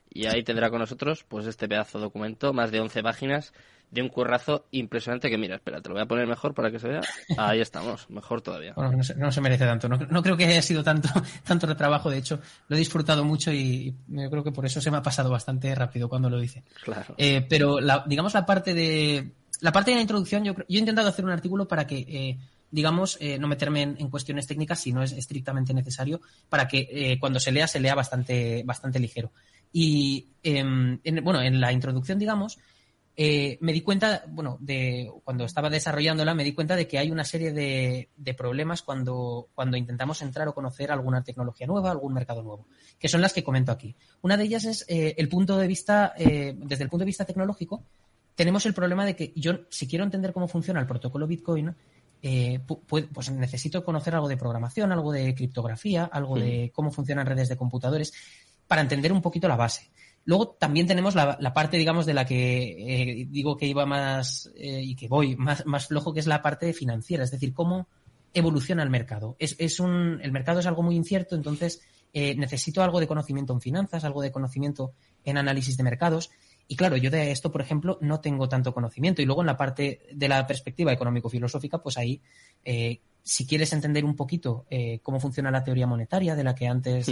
y 0.10 0.26
ahí 0.28 0.42
tendrá 0.42 0.70
con 0.70 0.80
nosotros 0.80 1.26
pues 1.28 1.46
este 1.46 1.68
pedazo 1.68 1.98
de 1.98 2.06
documento, 2.06 2.54
más 2.54 2.72
de 2.72 2.80
11 2.80 3.04
páginas, 3.04 3.52
de 3.96 4.02
un 4.02 4.10
currazo 4.10 4.68
impresionante 4.72 5.30
que 5.30 5.38
mira, 5.38 5.56
espera, 5.56 5.82
te 5.82 5.88
lo 5.88 5.96
voy 5.96 6.04
a 6.04 6.06
poner 6.06 6.28
mejor 6.28 6.54
para 6.54 6.70
que 6.70 6.80
se 6.80 6.90
vea. 6.90 7.02
Ahí 7.38 7.62
estamos, 7.62 8.10
mejor 8.10 8.42
todavía. 8.42 8.74
Bueno, 8.76 8.92
no 8.92 9.32
se, 9.32 9.42
merece 9.42 9.66
tanto, 9.66 9.88
no, 9.88 10.22
creo 10.22 10.36
que 10.36 10.46
haya 10.46 10.62
sido 10.62 10.84
tanto, 10.84 11.08
tanto 11.44 11.66
de 11.66 11.76
trabajo, 11.76 12.10
de 12.10 12.18
hecho, 12.18 12.40
lo 12.68 12.76
he 12.76 12.80
disfrutado 12.80 13.24
mucho 13.24 13.54
y, 13.54 13.96
yo 14.08 14.30
creo 14.30 14.44
que 14.44 14.52
por 14.52 14.66
eso 14.66 14.82
se 14.82 14.92
me 14.92 14.98
ha 14.98 15.02
pasado 15.02 15.32
bastante 15.32 15.74
rápido 15.74 16.10
cuando 16.10 16.30
lo 16.30 16.40
dice. 16.40 16.64
Claro. 16.84 17.16
Eh, 17.18 17.46
pero 17.48 17.78
digamos 18.06 18.34
la 18.34 18.46
parte 18.46 18.74
de 18.74 19.32
la 19.62 19.72
parte 19.72 19.92
de 19.92 19.96
la 19.96 20.02
introducción, 20.02 20.44
yo, 20.44 20.54
yo 20.54 20.64
he 20.68 20.80
intentado 20.80 21.08
hacer 21.08 21.24
un 21.24 21.32
artículo 21.32 21.68
para 21.68 21.88
que 21.88 22.00
eh, 22.00 22.38
digamos, 22.76 23.18
eh, 23.22 23.40
no 23.40 23.48
meterme 23.48 23.84
en, 23.84 24.10
cuestiones 24.10 24.48
técnicas 24.48 24.82
si 24.82 24.92
no 24.92 25.02
es 25.02 25.14
estrictamente 25.14 25.74
necesario, 25.74 26.20
para 26.50 26.68
que 26.68 26.88
eh, 26.92 27.18
cuando 27.20 27.40
se 27.40 27.54
lea, 27.54 27.68
se 27.68 27.80
lea 27.80 27.96
bastante, 27.96 28.64
bastante 28.66 29.00
ligero. 29.00 29.32
Y, 29.72 30.28
em, 30.44 31.00
en, 31.04 31.24
bueno, 31.24 31.42
en 31.42 31.62
la 31.62 31.72
introducción, 31.72 32.20
digamos, 32.20 32.58
eh, 33.18 33.58
me 33.62 33.74
di 33.74 33.82
cuenta, 33.82 34.24
bueno, 34.28 34.58
de 34.60 35.12
cuando 35.24 35.46
estaba 35.46 35.70
desarrollándola, 35.70 36.34
me 36.34 36.44
di 36.44 36.54
cuenta 36.54 36.76
de 36.76 36.88
que 36.88 36.98
hay 36.98 37.12
una 37.12 37.24
serie 37.24 37.52
de, 37.52 38.34
problemas 38.38 38.82
cuando, 38.82 39.50
cuando 39.54 39.78
intentamos 39.78 40.22
entrar 40.22 40.48
o 40.48 40.54
conocer 40.54 40.92
alguna 40.92 41.24
tecnología 41.24 41.68
nueva, 41.68 41.92
algún 41.92 42.14
mercado 42.14 42.44
nuevo, 42.44 42.68
que 43.00 43.08
son 43.08 43.22
las 43.22 43.34
que 43.34 43.44
comento 43.44 43.72
aquí. 43.72 43.96
Una 44.22 44.38
de 44.38 44.44
ellas 44.44 44.66
es 44.66 44.86
el 44.88 45.30
punto 45.30 45.58
de 45.58 45.68
vista, 45.68 46.14
desde 46.18 46.84
el 46.84 46.90
punto 46.90 47.00
de 47.00 47.06
vista 47.06 47.26
tecnológico, 47.26 47.84
tenemos 48.36 48.66
el 48.66 48.74
problema 48.74 49.06
de 49.06 49.16
que 49.16 49.32
yo, 49.36 49.62
si 49.70 49.88
quiero 49.88 50.04
entender 50.04 50.34
cómo 50.34 50.48
funciona 50.48 50.80
el 50.80 50.88
protocolo 50.88 51.26
Bitcoin, 51.26 51.74
eh, 52.22 52.60
pues 52.88 53.32
necesito 53.32 53.84
conocer 53.84 54.16
algo 54.16 54.28
de 54.28 54.36
programación, 54.38 54.92
algo 54.92 55.12
de 55.12 55.34
criptografía, 55.34 56.06
algo 56.06 56.38
de 56.38 56.72
cómo 56.74 56.92
funcionan 56.92 57.26
redes 57.26 57.50
de 57.50 57.56
computadores, 57.56 58.14
para 58.68 58.82
entender 58.82 59.14
un 59.14 59.22
poquito 59.22 59.48
la 59.48 59.56
base. 59.56 59.90
Luego 60.26 60.50
también 60.60 60.88
tenemos 60.88 61.16
la, 61.16 61.54
parte, 61.54 61.78
digamos, 61.78 62.06
de 62.06 62.14
la 62.14 62.26
que 62.26 63.22
eh, 63.22 63.28
digo 63.30 63.58
que 63.58 63.68
iba 63.68 63.86
más 63.86 64.52
eh, 64.56 64.82
y 64.84 64.96
que 64.96 65.08
voy 65.08 65.36
más, 65.36 65.66
más 65.66 65.88
flojo, 65.88 66.14
que 66.14 66.20
es 66.20 66.28
la 66.28 66.42
parte 66.42 66.74
financiera, 66.74 67.24
es 67.24 67.32
decir, 67.32 67.54
cómo 67.54 67.88
evoluciona 68.34 68.84
el 68.84 68.90
mercado. 68.90 69.36
Es, 69.40 69.80
un, 69.80 70.20
el 70.22 70.32
mercado 70.32 70.60
es 70.60 70.66
algo 70.66 70.84
muy 70.84 70.96
incierto, 70.96 71.36
entonces 71.36 71.82
necesito 72.14 72.82
algo 72.82 73.02
de 73.02 73.08
conocimiento 73.08 73.52
en 73.52 73.60
finanzas, 73.60 74.06
algo 74.06 74.22
de 74.22 74.32
conocimiento 74.32 74.94
en 75.26 75.38
análisis 75.38 75.76
de 75.76 75.84
mercados 75.84 76.32
y 76.68 76.76
claro, 76.76 76.98
yo 76.98 77.12
de 77.12 77.32
esto, 77.32 77.52
por 77.52 77.62
ejemplo, 77.62 77.98
no 78.02 78.20
tengo 78.22 78.50
tanto 78.50 78.74
conocimiento. 78.74 79.22
Y 79.22 79.26
luego 79.26 79.42
en 79.42 79.48
la 79.48 79.58
parte 79.58 80.02
de 80.12 80.28
la 80.28 80.48
perspectiva 80.48 80.92
económico-filosófica, 80.92 81.78
pues 81.82 81.98
ahí, 81.98 82.22
eh, 82.64 83.02
si 83.22 83.46
quieres 83.46 83.72
entender 83.74 84.04
un 84.04 84.16
poquito 84.16 84.66
eh, 84.70 85.00
cómo 85.04 85.20
funciona 85.20 85.52
la 85.52 85.64
teoría 85.64 85.88
monetaria 85.88 86.36
de 86.36 86.44
la 86.44 86.56
que 86.56 86.68
antes 86.68 87.08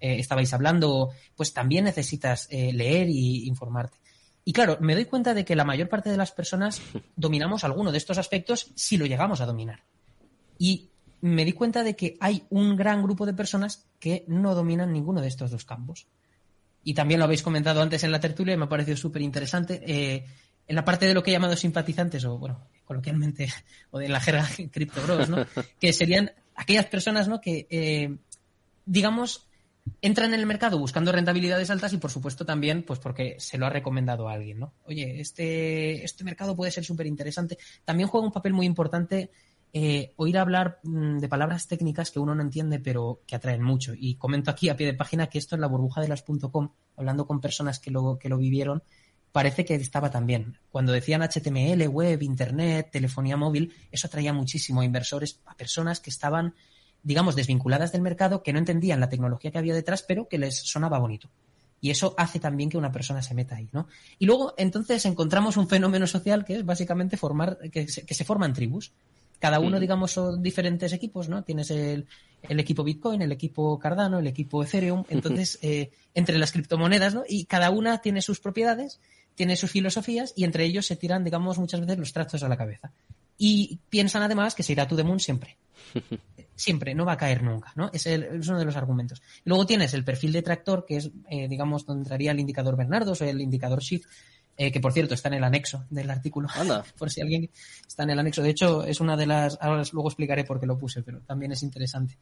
eh, 0.00 0.16
estabais 0.18 0.52
hablando, 0.52 1.10
pues 1.36 1.52
también 1.52 1.84
necesitas 1.84 2.48
leer 2.50 3.08
y 3.08 3.46
informarte. 3.46 3.98
Y 4.48 4.52
claro, 4.52 4.78
me 4.80 4.94
doy 4.94 5.06
cuenta 5.06 5.34
de 5.34 5.44
que 5.44 5.56
la 5.56 5.64
mayor 5.64 5.88
parte 5.88 6.08
de 6.08 6.16
las 6.16 6.30
personas 6.30 6.80
dominamos 7.16 7.64
alguno 7.64 7.90
de 7.90 7.98
estos 7.98 8.16
aspectos 8.16 8.70
si 8.76 8.96
lo 8.96 9.04
llegamos 9.04 9.40
a 9.40 9.46
dominar. 9.46 9.82
Y 10.56 10.90
me 11.20 11.44
di 11.44 11.52
cuenta 11.52 11.82
de 11.82 11.96
que 11.96 12.16
hay 12.20 12.44
un 12.50 12.76
gran 12.76 13.02
grupo 13.02 13.26
de 13.26 13.34
personas 13.34 13.86
que 13.98 14.24
no 14.28 14.54
dominan 14.54 14.92
ninguno 14.92 15.20
de 15.20 15.28
estos 15.28 15.50
dos 15.50 15.64
campos. 15.64 16.06
Y 16.84 16.94
también 16.94 17.18
lo 17.18 17.24
habéis 17.24 17.42
comentado 17.42 17.82
antes 17.82 18.04
en 18.04 18.12
la 18.12 18.20
tertulia 18.20 18.54
y 18.54 18.56
me 18.56 18.66
ha 18.66 18.68
parecido 18.68 18.96
súper 18.96 19.22
interesante. 19.22 19.82
Eh, 19.84 20.24
en 20.68 20.76
la 20.76 20.84
parte 20.84 21.06
de 21.06 21.14
lo 21.14 21.22
que 21.24 21.30
he 21.30 21.34
llamado 21.34 21.56
simpatizantes, 21.56 22.24
o 22.24 22.38
bueno, 22.38 22.68
coloquialmente, 22.84 23.48
o 23.90 23.98
de 23.98 24.08
la 24.08 24.20
jerga 24.20 24.48
Crypto 24.70 25.02
Bros, 25.02 25.28
¿no? 25.28 25.44
que 25.80 25.92
serían 25.92 26.30
aquellas 26.54 26.86
personas 26.86 27.26
¿no? 27.26 27.40
que, 27.40 27.66
eh, 27.68 28.16
digamos, 28.84 29.45
entran 30.00 30.34
en 30.34 30.40
el 30.40 30.46
mercado 30.46 30.78
buscando 30.78 31.12
rentabilidades 31.12 31.70
altas 31.70 31.92
y 31.92 31.98
por 31.98 32.10
supuesto 32.10 32.44
también 32.44 32.82
pues 32.82 32.98
porque 32.98 33.36
se 33.38 33.58
lo 33.58 33.66
ha 33.66 33.70
recomendado 33.70 34.28
a 34.28 34.32
alguien, 34.32 34.60
¿no? 34.60 34.74
Oye, 34.84 35.20
este, 35.20 36.04
este 36.04 36.24
mercado 36.24 36.56
puede 36.56 36.70
ser 36.70 36.84
súper 36.84 37.06
interesante. 37.06 37.58
También 37.84 38.08
juega 38.08 38.26
un 38.26 38.32
papel 38.32 38.52
muy 38.52 38.66
importante 38.66 39.30
eh, 39.72 40.14
oír 40.16 40.38
hablar 40.38 40.78
mm, 40.84 41.18
de 41.18 41.28
palabras 41.28 41.68
técnicas 41.68 42.10
que 42.10 42.18
uno 42.18 42.34
no 42.34 42.42
entiende 42.42 42.78
pero 42.78 43.20
que 43.26 43.36
atraen 43.36 43.62
mucho. 43.62 43.92
Y 43.94 44.14
comento 44.16 44.50
aquí 44.50 44.68
a 44.68 44.76
pie 44.76 44.86
de 44.86 44.94
página 44.94 45.26
que 45.26 45.38
esto 45.38 45.54
en 45.54 45.60
la 45.60 45.66
burbuja 45.66 46.00
de 46.00 46.08
las.com, 46.08 46.72
hablando 46.96 47.26
con 47.26 47.40
personas 47.40 47.78
que 47.78 47.90
lo, 47.90 48.18
que 48.18 48.28
lo 48.28 48.38
vivieron, 48.38 48.82
parece 49.32 49.66
que 49.66 49.74
estaba 49.74 50.10
también. 50.10 50.58
Cuando 50.70 50.92
decían 50.92 51.20
HTML, 51.20 51.88
web, 51.88 52.22
internet, 52.22 52.88
telefonía 52.90 53.36
móvil, 53.36 53.74
eso 53.90 54.06
atraía 54.06 54.32
muchísimo 54.32 54.80
a 54.80 54.84
inversores, 54.86 55.40
a 55.44 55.54
personas 55.56 56.00
que 56.00 56.08
estaban 56.08 56.54
digamos, 57.02 57.36
desvinculadas 57.36 57.92
del 57.92 58.02
mercado, 58.02 58.42
que 58.42 58.52
no 58.52 58.58
entendían 58.58 59.00
la 59.00 59.08
tecnología 59.08 59.50
que 59.50 59.58
había 59.58 59.74
detrás, 59.74 60.02
pero 60.02 60.28
que 60.28 60.38
les 60.38 60.56
sonaba 60.56 60.98
bonito. 60.98 61.30
Y 61.80 61.90
eso 61.90 62.14
hace 62.16 62.40
también 62.40 62.70
que 62.70 62.78
una 62.78 62.90
persona 62.90 63.22
se 63.22 63.34
meta 63.34 63.56
ahí, 63.56 63.68
¿no? 63.72 63.86
Y 64.18 64.26
luego, 64.26 64.54
entonces, 64.56 65.04
encontramos 65.04 65.56
un 65.56 65.68
fenómeno 65.68 66.06
social 66.06 66.44
que 66.44 66.56
es 66.56 66.64
básicamente 66.64 67.16
formar, 67.16 67.58
que 67.70 67.86
se, 67.88 68.04
que 68.04 68.14
se 68.14 68.24
forman 68.24 68.54
tribus. 68.54 68.92
Cada 69.38 69.60
uno, 69.60 69.78
digamos, 69.78 70.12
son 70.12 70.42
diferentes 70.42 70.94
equipos, 70.94 71.28
¿no? 71.28 71.44
Tienes 71.44 71.70
el, 71.70 72.06
el, 72.42 72.58
equipo 72.58 72.82
Bitcoin, 72.82 73.20
el 73.20 73.32
equipo 73.32 73.78
Cardano, 73.78 74.18
el 74.18 74.26
equipo 74.26 74.64
Ethereum. 74.64 75.04
Entonces, 75.10 75.58
eh, 75.60 75.90
entre 76.14 76.38
las 76.38 76.52
criptomonedas, 76.52 77.14
¿no? 77.14 77.24
Y 77.28 77.44
cada 77.44 77.70
una 77.70 77.98
tiene 77.98 78.22
sus 78.22 78.40
propiedades, 78.40 78.98
tiene 79.34 79.54
sus 79.56 79.70
filosofías 79.70 80.32
y 80.34 80.44
entre 80.44 80.64
ellos 80.64 80.86
se 80.86 80.96
tiran, 80.96 81.22
digamos, 81.22 81.58
muchas 81.58 81.80
veces 81.80 81.98
los 81.98 82.12
trastos 82.14 82.42
a 82.42 82.48
la 82.48 82.56
cabeza. 82.56 82.92
Y 83.36 83.78
piensan 83.90 84.22
además 84.22 84.54
que 84.54 84.62
se 84.62 84.72
irá 84.72 84.88
to 84.88 84.96
the 84.96 85.04
moon 85.04 85.20
siempre. 85.20 85.58
Siempre, 86.54 86.94
no 86.94 87.04
va 87.04 87.12
a 87.12 87.16
caer 87.16 87.42
nunca, 87.42 87.72
¿no? 87.76 87.90
Es, 87.92 88.06
uno 88.06 88.58
de 88.58 88.64
los 88.64 88.76
argumentos. 88.76 89.22
Luego 89.44 89.66
tienes 89.66 89.94
el 89.94 90.04
perfil 90.04 90.32
de 90.32 90.42
tractor, 90.42 90.84
que 90.86 90.96
es, 90.96 91.10
eh, 91.30 91.48
digamos, 91.48 91.86
donde 91.86 92.02
entraría 92.02 92.32
el 92.32 92.40
indicador 92.40 92.76
Bernardos 92.76 93.20
o 93.20 93.24
el 93.24 93.40
indicador 93.40 93.80
Shift, 93.80 94.06
eh, 94.58 94.72
que 94.72 94.80
por 94.80 94.92
cierto 94.92 95.12
está 95.12 95.28
en 95.28 95.34
el 95.34 95.44
anexo 95.44 95.84
del 95.90 96.10
artículo. 96.10 96.48
Anda. 96.54 96.82
por 96.98 97.10
si 97.10 97.20
alguien 97.20 97.50
está 97.86 98.04
en 98.04 98.10
el 98.10 98.18
anexo. 98.18 98.42
De 98.42 98.50
hecho, 98.50 98.84
es 98.84 99.00
una 99.00 99.16
de 99.16 99.26
las, 99.26 99.58
ahora 99.60 99.82
luego 99.92 100.08
explicaré 100.08 100.44
por 100.44 100.58
qué 100.58 100.66
lo 100.66 100.78
puse, 100.78 101.02
pero 101.02 101.20
también 101.20 101.52
es 101.52 101.62
interesante. 101.62 102.18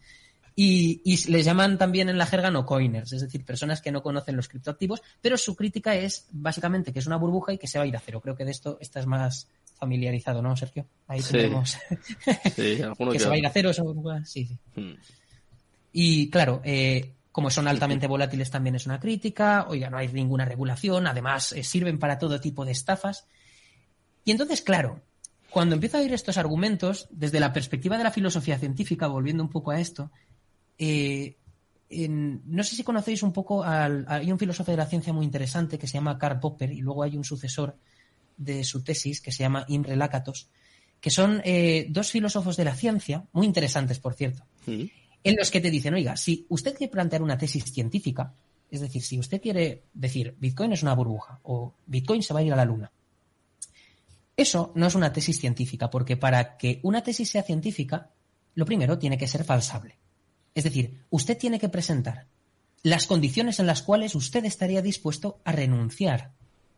Y, 0.56 1.00
y 1.04 1.30
les 1.30 1.44
llaman 1.44 1.78
también 1.78 2.08
en 2.08 2.18
la 2.18 2.26
jerga 2.26 2.49
no 2.50 2.64
coiners, 2.64 3.12
es 3.12 3.23
decir, 3.23 3.44
personas 3.44 3.82
que 3.82 3.90
no 3.90 4.02
conocen 4.02 4.37
los 4.37 4.49
criptoactivos, 4.49 5.02
pero 5.20 5.37
su 5.37 5.56
crítica 5.56 5.96
es 5.96 6.28
básicamente 6.30 6.92
que 6.92 7.00
es 7.00 7.06
una 7.08 7.16
burbuja 7.16 7.52
y 7.52 7.58
que 7.58 7.66
se 7.66 7.78
va 7.78 7.84
a 7.84 7.88
ir 7.88 7.96
a 7.96 8.00
cero. 8.00 8.20
Creo 8.20 8.37
que 8.37 8.44
de 8.44 8.52
esto 8.52 8.78
esta 8.80 9.00
es 9.00 9.06
más, 9.06 9.49
familiarizado, 9.75 10.40
¿no, 10.43 10.57
Sergio? 10.57 10.87
Ahí 11.07 11.21
tenemos 11.21 11.76
que, 12.57 12.76
se 13.19 13.28
va 13.28 13.35
a 13.35 13.38
ir 13.38 13.47
a 13.47 13.50
cero. 13.50 13.73
Sí, 14.25 14.47
sí. 14.47 14.59
Hmm. 14.75 14.95
Y 15.93 16.31
claro, 16.31 16.61
eh, 16.64 17.12
como 17.31 17.50
son 17.50 17.69
altamente 17.69 18.07
volátiles 18.07 18.50
también 18.50 18.76
es 18.76 18.87
una 18.87 19.00
crítica, 19.00 19.66
oiga, 19.69 19.90
no 19.90 19.99
hay 19.99 20.09
ninguna 20.09 20.45
regulación, 20.45 21.07
además 21.07 21.52
eh, 21.52 21.62
sirven 21.62 21.99
para 21.99 22.19
todo 22.19 22.40
tipo 22.40 22.64
de 22.64 22.73
estafas. 22.73 23.26
Y 24.25 24.31
entonces, 24.31 24.62
claro, 24.62 25.02
cuando 25.50 25.75
empiezo 25.75 25.99
a 25.99 26.00
oír 26.00 26.12
estos 26.12 26.38
argumentos, 26.38 27.07
desde 27.11 27.40
la 27.40 27.52
perspectiva 27.52 27.99
de 27.99 28.04
la 28.04 28.11
filosofía 28.11 28.59
científica, 28.59 29.07
volviendo 29.07 29.43
un 29.43 29.50
poco 29.50 29.71
a 29.71 29.81
esto, 29.81 30.11
eh, 30.78 31.37
no 31.90 32.64
sé 32.64 32.75
si 32.75 32.83
conocéis 32.83 33.23
un 33.23 33.33
poco 33.33 33.62
al, 33.62 34.04
hay 34.09 34.33
un 34.33 34.38
filósofo 34.38 34.71
de 34.71 34.76
la 34.76 34.87
ciencia 34.87 35.12
muy 35.12 35.25
interesante 35.25 35.78
que 35.78 35.87
se 35.87 35.95
llama 35.95 36.19
Karl 36.19 36.40
Popper 36.40 36.73
y 36.73 36.81
luego 36.81 37.02
hay 37.02 37.16
un 37.16 37.25
sucesor 37.25 37.76
de 38.37 38.64
su 38.64 38.83
tesis, 38.83 39.21
que 39.21 39.33
se 39.33 39.43
llama 39.43 39.64
Imre 39.69 39.97
Lakatos, 39.97 40.49
que 41.00 41.11
son 41.11 41.43
eh, 41.45 41.87
dos 41.91 42.11
filósofos 42.11 42.57
de 42.57 42.64
la 42.64 42.75
ciencia, 42.75 43.25
muy 43.33 43.47
interesantes, 43.47 43.99
por 43.99 44.14
cierto, 44.14 44.45
en 44.67 45.37
los 45.37 45.50
que 45.50 45.61
te 45.61 45.71
dicen, 45.71 45.95
oiga, 45.95 46.17
si 46.17 46.47
usted 46.49 46.75
quiere 46.75 46.91
plantear 46.91 47.23
una 47.23 47.38
tesis 47.38 47.64
científica, 47.64 48.35
es 48.71 48.81
decir, 48.81 49.03
si 49.03 49.19
usted 49.19 49.41
quiere 49.41 49.85
decir 49.93 50.35
Bitcoin 50.38 50.73
es 50.73 50.83
una 50.83 50.95
burbuja 50.95 51.41
o 51.43 51.75
Bitcoin 51.87 52.23
se 52.23 52.35
va 52.35 52.41
a 52.41 52.43
ir 52.43 52.53
a 52.53 52.57
la 52.57 52.64
luna, 52.64 52.91
eso 54.37 54.73
no 54.75 54.87
es 54.87 54.95
una 54.95 55.12
tesis 55.12 55.38
científica, 55.38 55.91
porque 55.91 56.17
para 56.17 56.57
que 56.57 56.81
una 56.83 57.03
tesis 57.03 57.31
sea 57.31 57.43
científica, 57.43 58.11
lo 58.55 58.64
primero 58.64 58.99
tiene 58.99 59.19
que 59.19 59.29
ser 59.29 59.45
falsable. 59.45 59.99
Es 60.55 60.64
decir, 60.64 61.05
usted 61.11 61.38
tiene 61.38 61.59
que 61.59 61.69
presentar 61.69 62.26
las 62.83 63.07
condiciones 63.07 63.61
en 63.61 63.67
las 63.67 63.83
cuales 63.83 64.14
usted 64.14 64.45
estaría 64.45 64.83
dispuesto 64.83 65.41
a 65.45 65.53
renunciar 65.53 66.33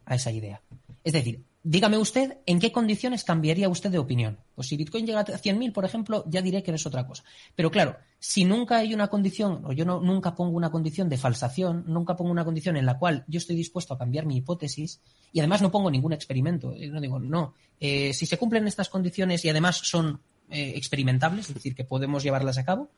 a 0.04 0.14
esa 0.14 0.30
idea. 0.30 0.62
Es 1.06 1.12
decir, 1.12 1.44
dígame 1.62 1.98
usted 1.98 2.38
en 2.46 2.58
qué 2.58 2.72
condiciones 2.72 3.22
cambiaría 3.22 3.68
usted 3.68 3.92
de 3.92 3.98
opinión. 3.98 4.40
Pues 4.56 4.66
si 4.66 4.76
Bitcoin 4.76 5.06
llega 5.06 5.20
a 5.20 5.24
100.000, 5.24 5.72
por 5.72 5.84
ejemplo, 5.84 6.24
ya 6.26 6.42
diré 6.42 6.64
que 6.64 6.72
no 6.72 6.74
es 6.74 6.84
otra 6.84 7.06
cosa. 7.06 7.22
Pero 7.54 7.70
claro, 7.70 7.96
si 8.18 8.44
nunca 8.44 8.78
hay 8.78 8.92
una 8.92 9.06
condición, 9.06 9.64
o 9.64 9.72
yo 9.72 9.84
nunca 9.84 10.34
pongo 10.34 10.56
una 10.56 10.72
condición 10.72 11.08
de 11.08 11.16
falsación, 11.16 11.84
nunca 11.86 12.16
pongo 12.16 12.32
una 12.32 12.44
condición 12.44 12.76
en 12.76 12.86
la 12.86 12.98
cual 12.98 13.24
yo 13.28 13.38
estoy 13.38 13.54
dispuesto 13.54 13.94
a 13.94 13.98
cambiar 13.98 14.26
mi 14.26 14.38
hipótesis, 14.38 15.00
y 15.32 15.38
además 15.38 15.62
no 15.62 15.70
pongo 15.70 15.92
ningún 15.92 16.12
experimento, 16.12 16.72
eh, 16.72 16.88
no 16.88 17.00
digo, 17.00 17.20
no, 17.20 17.54
eh, 17.78 18.12
si 18.12 18.26
se 18.26 18.36
cumplen 18.36 18.66
estas 18.66 18.88
condiciones 18.88 19.44
y 19.44 19.48
además 19.48 19.76
son 19.76 20.20
eh, 20.50 20.72
experimentables, 20.74 21.48
es 21.50 21.54
decir, 21.54 21.76
que 21.76 21.84
podemos 21.84 22.24
llevarlas 22.24 22.58
a 22.58 22.64
cabo, 22.64 22.90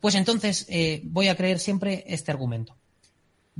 pues 0.00 0.14
entonces 0.14 0.66
voy 1.04 1.28
a 1.28 1.36
creer 1.36 1.58
siempre 1.58 2.02
este 2.06 2.30
argumento. 2.30 2.74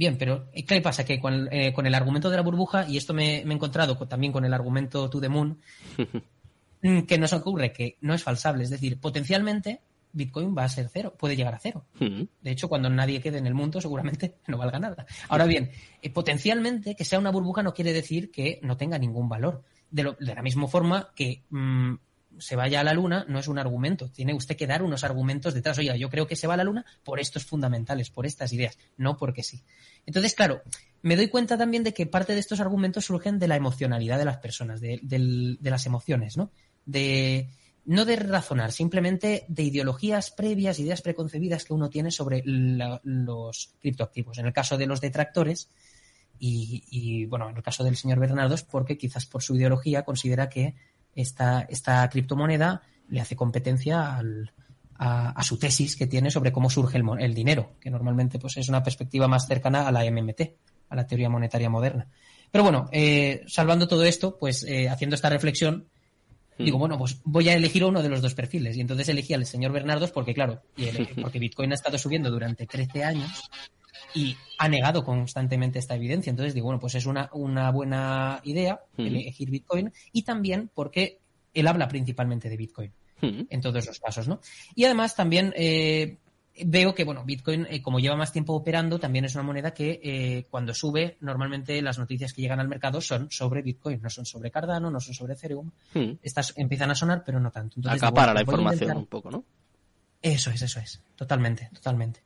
Bien, 0.01 0.17
pero 0.17 0.49
eh, 0.55 0.65
¿qué 0.65 0.81
pasa? 0.81 1.05
Que 1.05 1.21
eh, 1.51 1.73
con, 1.75 1.87
el 1.87 1.95
argumento 1.95 2.31
de 2.31 2.37
la 2.37 2.43
burbuja, 2.43 2.89
y 2.89 2.97
esto 2.97 3.13
me, 3.13 3.41
he 3.41 3.43
encontrado 3.43 3.99
también 4.09 4.33
con 4.33 4.47
el 4.47 4.55
argumento 4.55 5.11
to 5.11 5.21
the 5.21 5.29
moon, 5.29 5.61
mm, 6.83 7.01
que 7.01 7.19
nos 7.19 7.35
ocurre 7.35 7.71
que 7.71 7.99
no 8.01 8.15
es 8.15 8.23
falsable. 8.23 8.65
Es 8.65 8.71
decir, 8.71 8.99
potencialmente 8.99 9.83
Bitcoin 10.15 10.57
va 10.57 10.65
a 10.65 10.71
ser 10.71 10.89
cero, 10.91 11.15
puede 11.19 11.37
llegar 11.37 11.55
a 11.55 11.59
cero. 11.59 11.85
De 11.99 12.51
hecho, 12.51 12.71
cuando 12.71 12.89
nadie 12.89 13.21
quede 13.21 13.37
en 13.37 13.47
el 13.47 13.53
mundo, 13.53 13.79
seguramente 13.79 14.37
no 14.47 14.57
valga 14.57 14.79
nada. 14.79 15.05
Ahora 15.29 15.45
bien, 15.45 15.71
eh, 16.01 16.09
potencialmente 16.09 16.97
que 16.97 17.05
sea 17.05 17.19
una 17.19 17.31
burbuja 17.31 17.63
no 17.63 17.75
quiere 17.75 17.93
decir 17.93 18.31
que 18.31 18.59
no 18.63 18.79
tenga 18.79 18.97
ningún 18.97 19.29
valor. 19.29 19.65
De, 19.91 20.17
la 20.19 20.41
misma 20.41 20.67
forma 20.67 21.11
que 21.15 21.43
mm, 21.51 21.95
se 22.41 22.57
vaya 22.57 22.81
a 22.81 22.85
la 22.85 22.95
luna 22.95 23.25
no 23.29 23.39
es 23.39 23.49
un 23.49 23.59
argumento. 23.59 24.11
Tiene 24.11 24.35
usted 24.35 24.57
que 24.57 24.67
dar 24.67 24.83
unos 24.83 25.05
argumentos 25.05 25.55
detrás. 25.55 25.79
Oiga, 25.79 25.97
yo 25.97 26.11
creo 26.11 26.27
que 26.27 26.37
se 26.37 26.47
va 26.47 26.55
a 26.55 26.57
la 26.57 26.65
luna 26.65 26.85
por 27.05 27.21
estos 27.21 27.45
fundamentales, 27.45 28.11
por 28.11 28.27
estas 28.27 28.53
ideas, 28.53 28.79
no 28.97 29.17
porque 29.17 29.43
sí. 29.43 29.63
Entonces, 30.07 30.35
claro, 30.35 30.63
me 31.03 31.17
doy 31.17 31.29
cuenta 31.29 31.57
también 31.57 31.85
de 31.85 31.95
que 31.95 32.07
parte 32.07 32.35
de 32.35 32.41
estos 32.41 32.61
argumentos 32.61 33.05
surgen 33.05 33.39
de 33.39 33.49
la 33.49 33.57
emocionalidad 33.57 34.19
de 34.19 34.25
las 34.25 34.39
personas, 34.39 34.81
de, 34.81 35.01
las 35.61 35.87
emociones, 35.87 36.37
¿no? 36.37 36.51
De, 36.87 37.51
no 37.85 38.05
de 38.05 38.17
razonar, 38.17 38.73
simplemente 38.73 39.45
de 39.49 39.63
ideologías 39.63 40.31
previas, 40.31 40.79
ideas 40.79 41.03
preconcebidas 41.03 41.65
que 41.65 41.75
uno 41.75 41.91
tiene 41.91 42.11
sobre 42.11 42.43
los 42.45 43.75
criptoactivos. 43.81 44.39
En 44.39 44.47
el 44.47 44.53
caso 44.53 44.77
de 44.77 44.87
los 44.87 45.01
detractores, 45.01 45.69
y, 46.39 46.85
y, 46.91 47.27
bueno, 47.27 47.51
en 47.51 47.57
el 47.57 47.63
caso 47.63 47.85
del 47.85 47.97
señor 47.97 48.19
Bernardo 48.19 48.55
es 48.55 48.63
porque 48.63 48.97
quizás 48.97 49.27
por 49.27 49.43
su 49.43 49.57
ideología 49.57 50.05
considera 50.05 50.49
que 50.49 50.75
esta, 51.15 51.63
esta 51.69 52.09
criptomoneda 52.09 52.83
le 53.09 53.21
hace 53.21 53.37
competencia 53.37 54.17
al, 54.17 54.53
a, 54.97 55.43
su 55.43 55.59
tesis 55.59 55.97
que 55.97 56.07
tiene 56.07 56.31
sobre 56.31 56.53
cómo 56.53 56.69
surge 56.69 56.99
el, 56.99 57.05
el, 57.19 57.35
dinero, 57.35 57.73
que 57.81 57.91
normalmente 57.91 58.39
pues, 58.39 58.57
es 58.59 58.69
una 58.69 58.83
perspectiva 58.83 59.29
más 59.29 59.47
cercana 59.47 59.89
a 59.89 59.93
la 59.93 60.09
MMT, 60.11 60.41
a 60.91 60.97
la 60.97 61.07
teoría 61.07 61.31
monetaria 61.31 61.71
moderna. 61.71 62.07
Pero 62.51 62.65
bueno, 62.65 62.89
eh, 62.93 63.43
salvando 63.47 63.89
todo 63.89 64.05
esto, 64.05 64.37
pues 64.39 64.65
eh, 64.65 64.89
haciendo 64.89 65.17
esta 65.17 65.31
reflexión, 65.31 65.89
hmm. 66.59 66.65
digo, 66.65 66.79
bueno, 66.79 66.99
pues 66.99 67.21
voy 67.25 67.49
a 67.49 67.55
elegir 67.55 67.85
uno 67.85 68.03
de 68.03 68.09
los 68.09 68.21
dos 68.21 68.35
perfiles. 68.35 68.77
Y 68.77 68.81
entonces 68.83 69.09
elegí 69.09 69.33
al 69.33 69.47
señor 69.47 69.73
Bernardos 69.73 70.11
porque, 70.11 70.35
claro, 70.35 70.63
porque 71.23 71.39
Bitcoin 71.39 71.73
ha 71.73 71.77
estado 71.77 71.97
subiendo 71.97 72.31
durante 72.31 72.67
13 72.67 73.05
años 73.05 73.51
y 74.15 74.37
ha 74.59 74.69
negado 74.69 75.05
constantemente 75.05 75.79
esta 75.79 75.95
evidencia. 75.95 76.31
Entonces 76.31 76.55
digo, 76.55 76.67
bueno, 76.67 76.81
pues 76.81 76.95
es 76.95 77.07
una, 77.07 77.31
una 77.33 77.71
buena 77.71 78.41
idea 78.45 78.81
elegir 78.97 79.51
Bitcoin 79.51 79.93
y 80.13 80.23
también 80.23 80.71
porque 80.75 81.19
él 81.55 81.67
habla 81.67 81.89
principalmente 81.89 82.49
de 82.49 82.57
Bitcoin 82.57 82.93
en 83.23 83.61
todos 83.61 83.87
los 83.87 84.01
casos, 84.01 84.29
¿no? 84.29 84.41
Y 84.75 84.85
además 84.85 85.15
también 85.15 85.53
eh, 85.55 86.17
veo 86.65 86.95
que, 86.95 87.05
bueno, 87.05 87.25
Bitcoin, 87.25 87.67
eh, 87.69 87.83
como 87.83 88.01
lleva 88.01 88.17
más 88.17 88.33
tiempo 88.33 88.55
operando, 88.55 88.99
también 88.99 89.25
es 89.25 89.35
una 89.35 89.45
moneda 89.45 89.73
que 89.73 90.01
eh, 90.03 90.47
cuando 90.51 90.75
sube, 90.75 91.17
normalmente 91.21 91.81
las 91.83 91.99
noticias 91.99 92.33
que 92.33 92.43
llegan 92.43 92.61
al 92.61 92.69
mercado 92.69 93.01
son 93.01 93.31
sobre 93.31 93.63
Bitcoin, 93.63 94.01
no 94.03 94.11
son 94.11 94.25
sobre 94.25 94.51
Cardano, 94.51 94.91
no 94.91 95.01
son 95.01 95.15
sobre 95.15 95.35
Ethereum. 95.35 95.71
Estas 96.23 96.55
empiezan 96.57 96.91
a 96.91 96.95
sonar, 96.95 97.23
pero 97.25 97.41
no 97.41 97.51
tanto. 97.51 97.75
Entonces, 97.77 98.03
Acapara 98.03 98.35
la 98.35 98.41
información 98.41 98.97
un 98.97 99.07
poco, 99.07 99.31
¿no? 99.31 99.45
Eso 100.23 100.51
es, 100.51 100.61
eso 100.63 100.81
es. 100.81 101.01
Totalmente, 101.17 101.71
totalmente. 101.75 102.23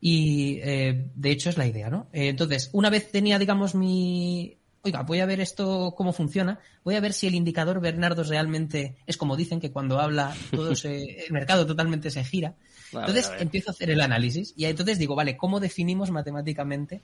Y 0.00 0.58
eh, 0.62 1.10
de 1.14 1.30
hecho 1.30 1.50
es 1.50 1.58
la 1.58 1.66
idea, 1.66 1.90
¿no? 1.90 2.08
Eh, 2.12 2.28
entonces, 2.28 2.70
una 2.72 2.90
vez 2.90 3.10
tenía, 3.10 3.38
digamos, 3.38 3.74
mi 3.74 4.58
oiga, 4.84 5.02
voy 5.02 5.20
a 5.20 5.26
ver 5.26 5.40
esto 5.40 5.94
cómo 5.96 6.12
funciona, 6.12 6.60
voy 6.84 6.94
a 6.94 7.00
ver 7.00 7.14
si 7.14 7.26
el 7.26 7.34
indicador 7.34 7.80
Bernardo 7.80 8.22
realmente 8.22 8.96
es 9.06 9.16
como 9.16 9.36
dicen, 9.36 9.58
que 9.58 9.72
cuando 9.72 9.98
habla 9.98 10.34
todo 10.50 10.72
el 10.84 11.32
mercado 11.32 11.66
totalmente 11.66 12.10
se 12.10 12.22
gira. 12.22 12.54
entonces 12.92 13.32
empiezo 13.38 13.70
a 13.70 13.72
hacer 13.72 13.90
el 13.90 14.00
análisis 14.02 14.52
y 14.56 14.66
entonces 14.66 14.98
digo, 14.98 15.14
vale, 15.14 15.36
¿cómo 15.36 15.58
definimos 15.58 16.10
matemáticamente 16.10 17.02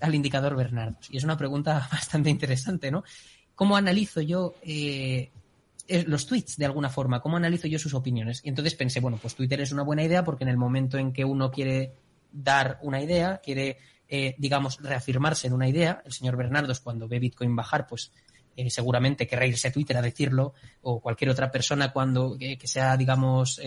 al 0.00 0.14
indicador 0.14 0.56
Bernardo? 0.56 0.98
Y 1.10 1.16
es 1.16 1.24
una 1.24 1.38
pregunta 1.38 1.88
bastante 1.92 2.28
interesante, 2.28 2.90
¿no? 2.90 3.02
¿Cómo 3.54 3.76
analizo 3.76 4.20
yo 4.20 4.54
eh, 4.62 5.30
los 6.06 6.26
tweets 6.26 6.56
de 6.56 6.66
alguna 6.66 6.88
forma? 6.88 7.20
¿Cómo 7.20 7.36
analizo 7.36 7.68
yo 7.68 7.78
sus 7.78 7.94
opiniones? 7.94 8.40
Y 8.44 8.48
entonces 8.48 8.74
pensé, 8.74 9.00
bueno, 9.00 9.18
pues 9.20 9.34
Twitter 9.34 9.60
es 9.60 9.72
una 9.72 9.82
buena 9.82 10.02
idea 10.02 10.24
porque 10.24 10.44
en 10.44 10.50
el 10.50 10.56
momento 10.56 10.98
en 10.98 11.12
que 11.12 11.24
uno 11.24 11.50
quiere 11.50 11.92
dar 12.32 12.78
una 12.82 13.00
idea, 13.00 13.40
quiere 13.42 13.78
eh, 14.08 14.36
digamos, 14.38 14.78
reafirmarse 14.80 15.48
en 15.48 15.52
una 15.52 15.68
idea. 15.68 16.02
El 16.04 16.12
señor 16.12 16.36
Bernardos, 16.36 16.80
cuando 16.80 17.08
ve 17.08 17.18
Bitcoin 17.18 17.56
bajar, 17.56 17.86
pues 17.86 18.12
eh, 18.56 18.70
seguramente 18.70 19.26
querrá 19.26 19.46
irse 19.46 19.68
a 19.68 19.72
Twitter 19.72 19.96
a 19.96 20.02
decirlo, 20.02 20.54
o 20.82 21.00
cualquier 21.00 21.30
otra 21.30 21.50
persona 21.50 21.92
cuando 21.92 22.36
eh, 22.38 22.56
que 22.56 22.68
sea, 22.68 22.96
digamos, 22.96 23.60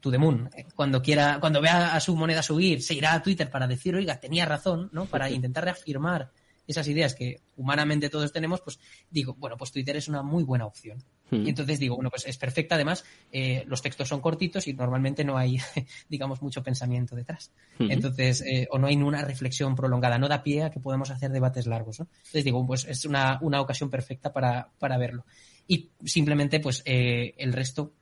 to 0.00 0.10
the 0.10 0.18
moon, 0.18 0.50
cuando 0.74 1.00
quiera, 1.02 1.38
cuando 1.38 1.60
vea 1.60 1.94
a 1.94 2.00
su 2.00 2.16
moneda 2.16 2.42
subir, 2.42 2.82
se 2.82 2.94
irá 2.94 3.14
a 3.14 3.22
Twitter 3.22 3.50
para 3.50 3.66
decir, 3.68 3.94
oiga, 3.94 4.18
tenía 4.18 4.46
razón, 4.46 4.88
¿no? 4.92 5.06
Para 5.06 5.30
intentar 5.30 5.64
reafirmar 5.64 6.30
esas 6.66 6.86
ideas 6.88 7.14
que 7.14 7.40
humanamente 7.56 8.08
todos 8.08 8.32
tenemos, 8.32 8.60
pues 8.60 8.78
digo, 9.10 9.34
bueno, 9.34 9.56
pues 9.56 9.72
Twitter 9.72 9.96
es 9.96 10.08
una 10.08 10.22
muy 10.22 10.44
buena 10.44 10.66
opción. 10.66 11.02
Hmm. 11.30 11.46
Y 11.46 11.50
entonces 11.50 11.78
digo, 11.78 11.96
bueno, 11.96 12.10
pues 12.10 12.26
es 12.26 12.36
perfecta. 12.36 12.76
Además, 12.76 13.04
eh, 13.32 13.64
los 13.66 13.82
textos 13.82 14.08
son 14.08 14.20
cortitos 14.20 14.68
y 14.68 14.74
normalmente 14.74 15.24
no 15.24 15.36
hay, 15.36 15.58
digamos, 16.08 16.42
mucho 16.42 16.62
pensamiento 16.62 17.16
detrás. 17.16 17.50
Hmm. 17.78 17.90
Entonces, 17.90 18.42
eh, 18.42 18.68
o 18.70 18.78
no 18.78 18.86
hay 18.86 18.96
una 18.96 19.22
reflexión 19.22 19.74
prolongada, 19.74 20.18
no 20.18 20.28
da 20.28 20.42
pie 20.42 20.64
a 20.64 20.70
que 20.70 20.80
podamos 20.80 21.10
hacer 21.10 21.30
debates 21.30 21.66
largos, 21.66 22.00
¿no? 22.00 22.08
Entonces 22.18 22.44
digo, 22.44 22.64
pues 22.66 22.84
es 22.84 23.04
una, 23.04 23.38
una 23.42 23.60
ocasión 23.60 23.90
perfecta 23.90 24.32
para, 24.32 24.70
para 24.78 24.98
verlo. 24.98 25.24
Y 25.66 25.90
simplemente, 26.04 26.60
pues, 26.60 26.82
eh, 26.84 27.34
el 27.38 27.52
resto, 27.52 27.92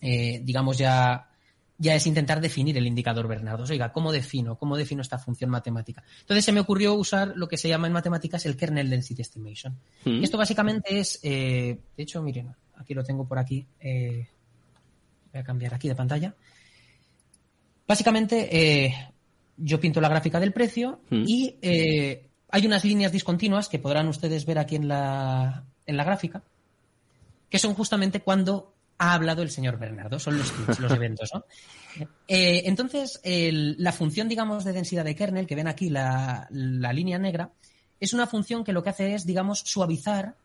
digamos, 0.00 0.78
ya 0.78 1.27
ya 1.78 1.94
es 1.94 2.06
intentar 2.06 2.40
definir 2.40 2.76
el 2.76 2.86
indicador 2.86 3.28
Bernardo. 3.28 3.64
Oiga, 3.64 3.92
¿cómo 3.92 4.10
defino? 4.10 4.58
¿Cómo 4.58 4.76
defino 4.76 5.00
esta 5.00 5.18
función 5.18 5.48
matemática? 5.48 6.02
Entonces 6.20 6.44
se 6.44 6.52
me 6.52 6.60
ocurrió 6.60 6.94
usar 6.94 7.32
lo 7.36 7.48
que 7.48 7.56
se 7.56 7.68
llama 7.68 7.86
en 7.86 7.92
matemáticas 7.92 8.44
el 8.46 8.56
kernel 8.56 8.90
density 8.90 9.22
estimation. 9.22 9.78
Mm. 10.04 10.24
Esto 10.24 10.36
básicamente 10.36 10.98
es, 10.98 11.20
eh, 11.22 11.78
de 11.96 12.02
hecho, 12.02 12.20
miren, 12.20 12.54
aquí 12.76 12.94
lo 12.94 13.04
tengo 13.04 13.26
por 13.26 13.38
aquí. 13.38 13.64
Eh, 13.78 14.26
voy 15.32 15.40
a 15.40 15.44
cambiar 15.44 15.72
aquí 15.72 15.88
de 15.88 15.94
pantalla. 15.94 16.34
Básicamente, 17.86 18.48
eh, 18.50 18.94
yo 19.56 19.78
pinto 19.78 20.00
la 20.00 20.08
gráfica 20.08 20.40
del 20.40 20.52
precio 20.52 21.00
mm. 21.10 21.24
y 21.26 21.54
hay 22.50 22.66
unas 22.66 22.84
líneas 22.84 23.12
discontinuas 23.12 23.68
que 23.68 23.78
podrán 23.78 24.08
ustedes 24.08 24.44
ver 24.46 24.58
aquí 24.58 24.74
en 24.74 24.88
la, 24.88 25.64
en 25.86 25.96
la 25.96 26.04
gráfica, 26.04 26.42
que 27.48 27.58
son 27.58 27.74
justamente 27.74 28.20
cuando 28.20 28.74
ha 28.98 29.14
hablado 29.14 29.42
el 29.42 29.50
señor 29.50 29.78
Bernardo, 29.78 30.18
son 30.18 30.38
los 30.38 30.78
los 30.80 30.92
eventos, 30.92 31.30
¿no? 31.32 31.44
Eh, 32.28 32.62
entonces, 32.66 33.20
la 33.24 33.90
función, 33.90 34.28
digamos, 34.28 34.62
de 34.62 34.72
densidad 34.72 35.04
de 35.04 35.16
kernel, 35.16 35.48
que 35.48 35.56
ven 35.56 35.66
aquí 35.66 35.88
la, 35.90 36.46
línea 36.50 37.18
negra, 37.18 37.50
es 37.98 38.12
una 38.12 38.28
función 38.28 38.62
que 38.62 38.72
lo 38.72 38.84
que 38.84 38.90
hace 38.90 39.14
es, 39.14 39.26
digamos, 39.26 39.60
suavizar 39.60 40.36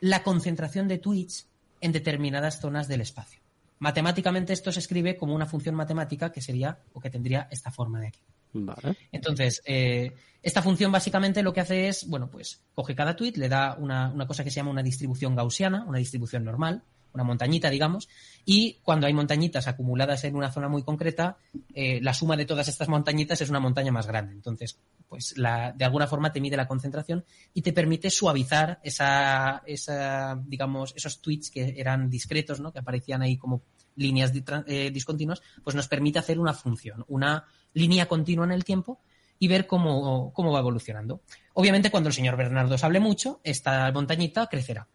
la 0.00 0.22
concentración 0.22 0.88
de 0.88 0.96
tweets 0.96 1.48
en 1.82 1.92
determinadas 1.92 2.60
zonas 2.60 2.88
del 2.88 3.02
espacio. 3.02 3.40
Matemáticamente 3.80 4.54
esto 4.54 4.72
se 4.72 4.78
escribe 4.78 5.16
como 5.18 5.34
una 5.34 5.44
función 5.44 5.74
matemática 5.74 6.32
que 6.32 6.40
sería 6.40 6.78
o 6.94 7.00
que 7.00 7.10
tendría 7.10 7.48
esta 7.50 7.70
forma 7.70 8.00
de 8.00 8.06
aquí. 8.06 8.20
Vale. 8.52 8.96
Entonces, 9.12 9.60
eh, 9.66 10.14
esta 10.42 10.62
función 10.62 10.92
básicamente 10.92 11.42
lo 11.42 11.52
que 11.52 11.60
hace 11.60 11.88
es, 11.88 12.06
bueno, 12.08 12.30
pues 12.30 12.62
coge 12.74 12.94
cada 12.94 13.16
tweet, 13.16 13.32
le 13.36 13.50
da 13.50 13.74
una, 13.78 14.08
una 14.10 14.26
cosa 14.26 14.44
que 14.44 14.50
se 14.50 14.56
llama 14.56 14.70
una 14.70 14.82
distribución 14.82 15.36
gaussiana, 15.36 15.84
una 15.84 15.98
distribución 15.98 16.44
normal, 16.44 16.82
una 17.12 17.24
montañita, 17.24 17.70
digamos, 17.70 18.08
y 18.44 18.78
cuando 18.82 19.06
hay 19.06 19.12
montañitas 19.12 19.68
acumuladas 19.68 20.24
en 20.24 20.36
una 20.36 20.50
zona 20.50 20.68
muy 20.68 20.82
concreta, 20.82 21.38
eh, 21.74 22.00
la 22.02 22.14
suma 22.14 22.36
de 22.36 22.46
todas 22.46 22.68
estas 22.68 22.88
montañitas 22.88 23.40
es 23.40 23.50
una 23.50 23.60
montaña 23.60 23.92
más 23.92 24.06
grande. 24.06 24.32
Entonces, 24.32 24.78
pues 25.08 25.36
la, 25.36 25.72
de 25.72 25.84
alguna 25.84 26.06
forma 26.06 26.32
te 26.32 26.40
mide 26.40 26.56
la 26.56 26.68
concentración 26.68 27.24
y 27.52 27.62
te 27.62 27.72
permite 27.72 28.10
suavizar 28.10 28.80
esa, 28.82 29.62
esa, 29.66 30.40
digamos, 30.46 30.94
esos 30.96 31.20
tweets 31.20 31.50
que 31.50 31.74
eran 31.76 32.08
discretos, 32.08 32.60
¿no? 32.60 32.72
Que 32.72 32.78
aparecían 32.78 33.22
ahí 33.22 33.36
como 33.36 33.62
líneas 33.96 34.32
eh, 34.66 34.90
discontinuas, 34.92 35.42
pues 35.62 35.76
nos 35.76 35.88
permite 35.88 36.18
hacer 36.18 36.38
una 36.38 36.54
función, 36.54 37.04
una 37.08 37.44
línea 37.74 38.06
continua 38.06 38.44
en 38.44 38.52
el 38.52 38.64
tiempo 38.64 39.00
y 39.38 39.48
ver 39.48 39.66
cómo, 39.66 40.32
cómo 40.32 40.52
va 40.52 40.60
evolucionando. 40.60 41.22
Obviamente, 41.54 41.90
cuando 41.90 42.08
el 42.08 42.14
señor 42.14 42.36
Bernardo 42.36 42.76
hable 42.80 43.00
mucho, 43.00 43.40
esta 43.42 43.90
montañita 43.92 44.46
crecerá 44.46 44.88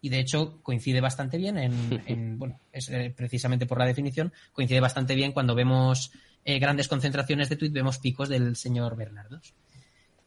y 0.00 0.08
de 0.08 0.20
hecho 0.20 0.60
coincide 0.62 1.00
bastante 1.00 1.38
bien 1.38 1.58
en, 2.06 2.38
bueno, 2.38 2.60
es 2.72 2.88
eh, 2.90 3.12
precisamente 3.16 3.66
por 3.66 3.78
la 3.78 3.86
definición, 3.86 4.32
coincide 4.52 4.80
bastante 4.80 5.14
bien 5.14 5.32
cuando 5.32 5.54
vemos 5.54 6.12
eh, 6.44 6.58
grandes 6.58 6.88
concentraciones 6.88 7.48
de 7.48 7.56
tweet, 7.56 7.70
vemos 7.70 7.98
picos 7.98 8.28
del 8.28 8.56
señor 8.56 8.96
Bernardos. 8.96 9.54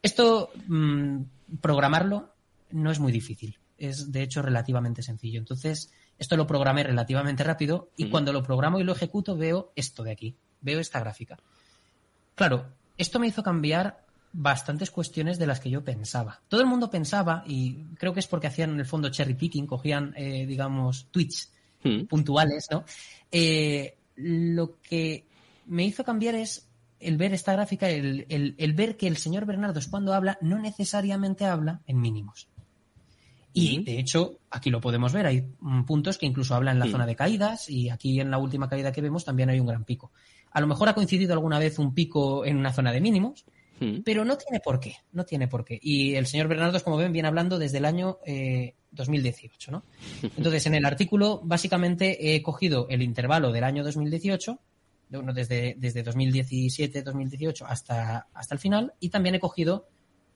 Esto, 0.01 0.51
mm, 0.67 1.21
programarlo 1.61 2.33
no 2.71 2.91
es 2.91 2.99
muy 2.99 3.11
difícil, 3.11 3.57
es 3.77 4.11
de 4.11 4.23
hecho 4.23 4.41
relativamente 4.41 5.01
sencillo. 5.01 5.39
Entonces, 5.39 5.91
esto 6.17 6.35
lo 6.35 6.47
programé 6.47 6.83
relativamente 6.83 7.43
rápido 7.43 7.89
y 7.95 8.09
cuando 8.09 8.33
lo 8.33 8.43
programo 8.43 8.79
y 8.79 8.83
lo 8.83 8.93
ejecuto 8.93 9.37
veo 9.37 9.71
esto 9.75 10.03
de 10.03 10.11
aquí, 10.11 10.35
veo 10.61 10.79
esta 10.79 10.99
gráfica. 10.99 11.37
Claro, 12.35 12.67
esto 12.97 13.19
me 13.19 13.27
hizo 13.27 13.43
cambiar 13.43 14.05
bastantes 14.31 14.91
cuestiones 14.91 15.39
de 15.39 15.47
las 15.47 15.59
que 15.59 15.69
yo 15.69 15.83
pensaba. 15.83 16.41
Todo 16.47 16.61
el 16.61 16.67
mundo 16.67 16.89
pensaba, 16.89 17.43
y 17.47 17.85
creo 17.95 18.13
que 18.13 18.19
es 18.19 18.27
porque 18.27 18.47
hacían 18.47 18.71
en 18.71 18.79
el 18.79 18.85
fondo 18.85 19.09
cherry 19.09 19.33
picking, 19.33 19.65
cogían, 19.65 20.13
eh, 20.15 20.45
digamos, 20.45 21.07
tweets 21.11 21.51
hmm. 21.83 22.03
puntuales, 22.03 22.67
¿no? 22.71 22.83
Eh, 23.31 23.97
lo 24.15 24.79
que 24.81 25.25
me 25.65 25.85
hizo 25.85 26.03
cambiar 26.03 26.35
es 26.35 26.67
el 26.99 27.17
ver 27.17 27.33
esta 27.33 27.53
gráfica, 27.53 27.89
el, 27.89 28.25
el, 28.29 28.73
ver 28.73 28.97
que 28.97 29.07
el 29.07 29.17
señor 29.17 29.45
Bernardo 29.45 29.79
cuando 29.89 30.13
habla 30.13 30.37
no 30.41 30.59
necesariamente 30.59 31.45
habla 31.45 31.81
en 31.87 32.01
mínimos. 32.01 32.49
Y 33.51 33.79
hmm. 33.79 33.83
de 33.83 33.99
hecho, 33.99 34.39
aquí 34.51 34.69
lo 34.69 34.79
podemos 34.79 35.11
ver, 35.11 35.25
hay 35.25 35.41
puntos 35.87 36.19
que 36.19 36.27
incluso 36.27 36.53
habla 36.53 36.71
en 36.71 36.79
la 36.79 36.85
hmm. 36.85 36.91
zona 36.91 37.05
de 37.07 37.15
caídas 37.15 37.69
y 37.69 37.89
aquí 37.89 38.19
en 38.19 38.29
la 38.29 38.37
última 38.37 38.69
caída 38.69 38.91
que 38.91 39.01
vemos 39.01 39.25
también 39.25 39.49
hay 39.49 39.59
un 39.59 39.67
gran 39.67 39.85
pico. 39.85 40.11
A 40.51 40.61
lo 40.61 40.67
mejor 40.67 40.89
ha 40.89 40.93
coincidido 40.93 41.33
alguna 41.33 41.57
vez 41.57 41.79
un 41.79 41.93
pico 41.93 42.45
en 42.45 42.57
una 42.57 42.73
zona 42.73 42.91
de 42.91 43.01
mínimos, 43.01 43.45
Hmm. 43.79 44.01
Pero 44.03 44.25
no 44.25 44.37
tiene 44.37 44.59
por 44.59 44.79
qué, 44.79 44.95
no 45.13 45.25
tiene 45.25 45.47
por 45.47 45.63
qué. 45.63 45.79
Y 45.81 46.15
el 46.15 46.27
señor 46.27 46.47
Bernardo, 46.47 46.83
como 46.83 46.97
ven, 46.97 47.13
viene 47.13 47.27
hablando 47.27 47.57
desde 47.57 47.77
el 47.77 47.85
año 47.85 48.19
2018, 48.91 49.71
eh, 49.71 49.71
¿no? 49.71 49.83
Entonces, 50.37 50.65
en 50.65 50.75
el 50.75 50.85
artículo, 50.85 51.41
básicamente, 51.43 52.35
he 52.35 52.41
cogido 52.41 52.87
el 52.89 53.01
intervalo 53.01 53.51
del 53.51 53.63
año 53.63 53.83
2018, 53.83 54.59
desde, 55.09 55.75
desde 55.77 56.03
2017, 56.03 57.01
2018 57.01 57.65
hasta, 57.65 58.27
hasta 58.33 58.55
el 58.55 58.59
final, 58.59 58.93
y 58.99 59.09
también 59.09 59.35
he 59.35 59.39
cogido 59.39 59.87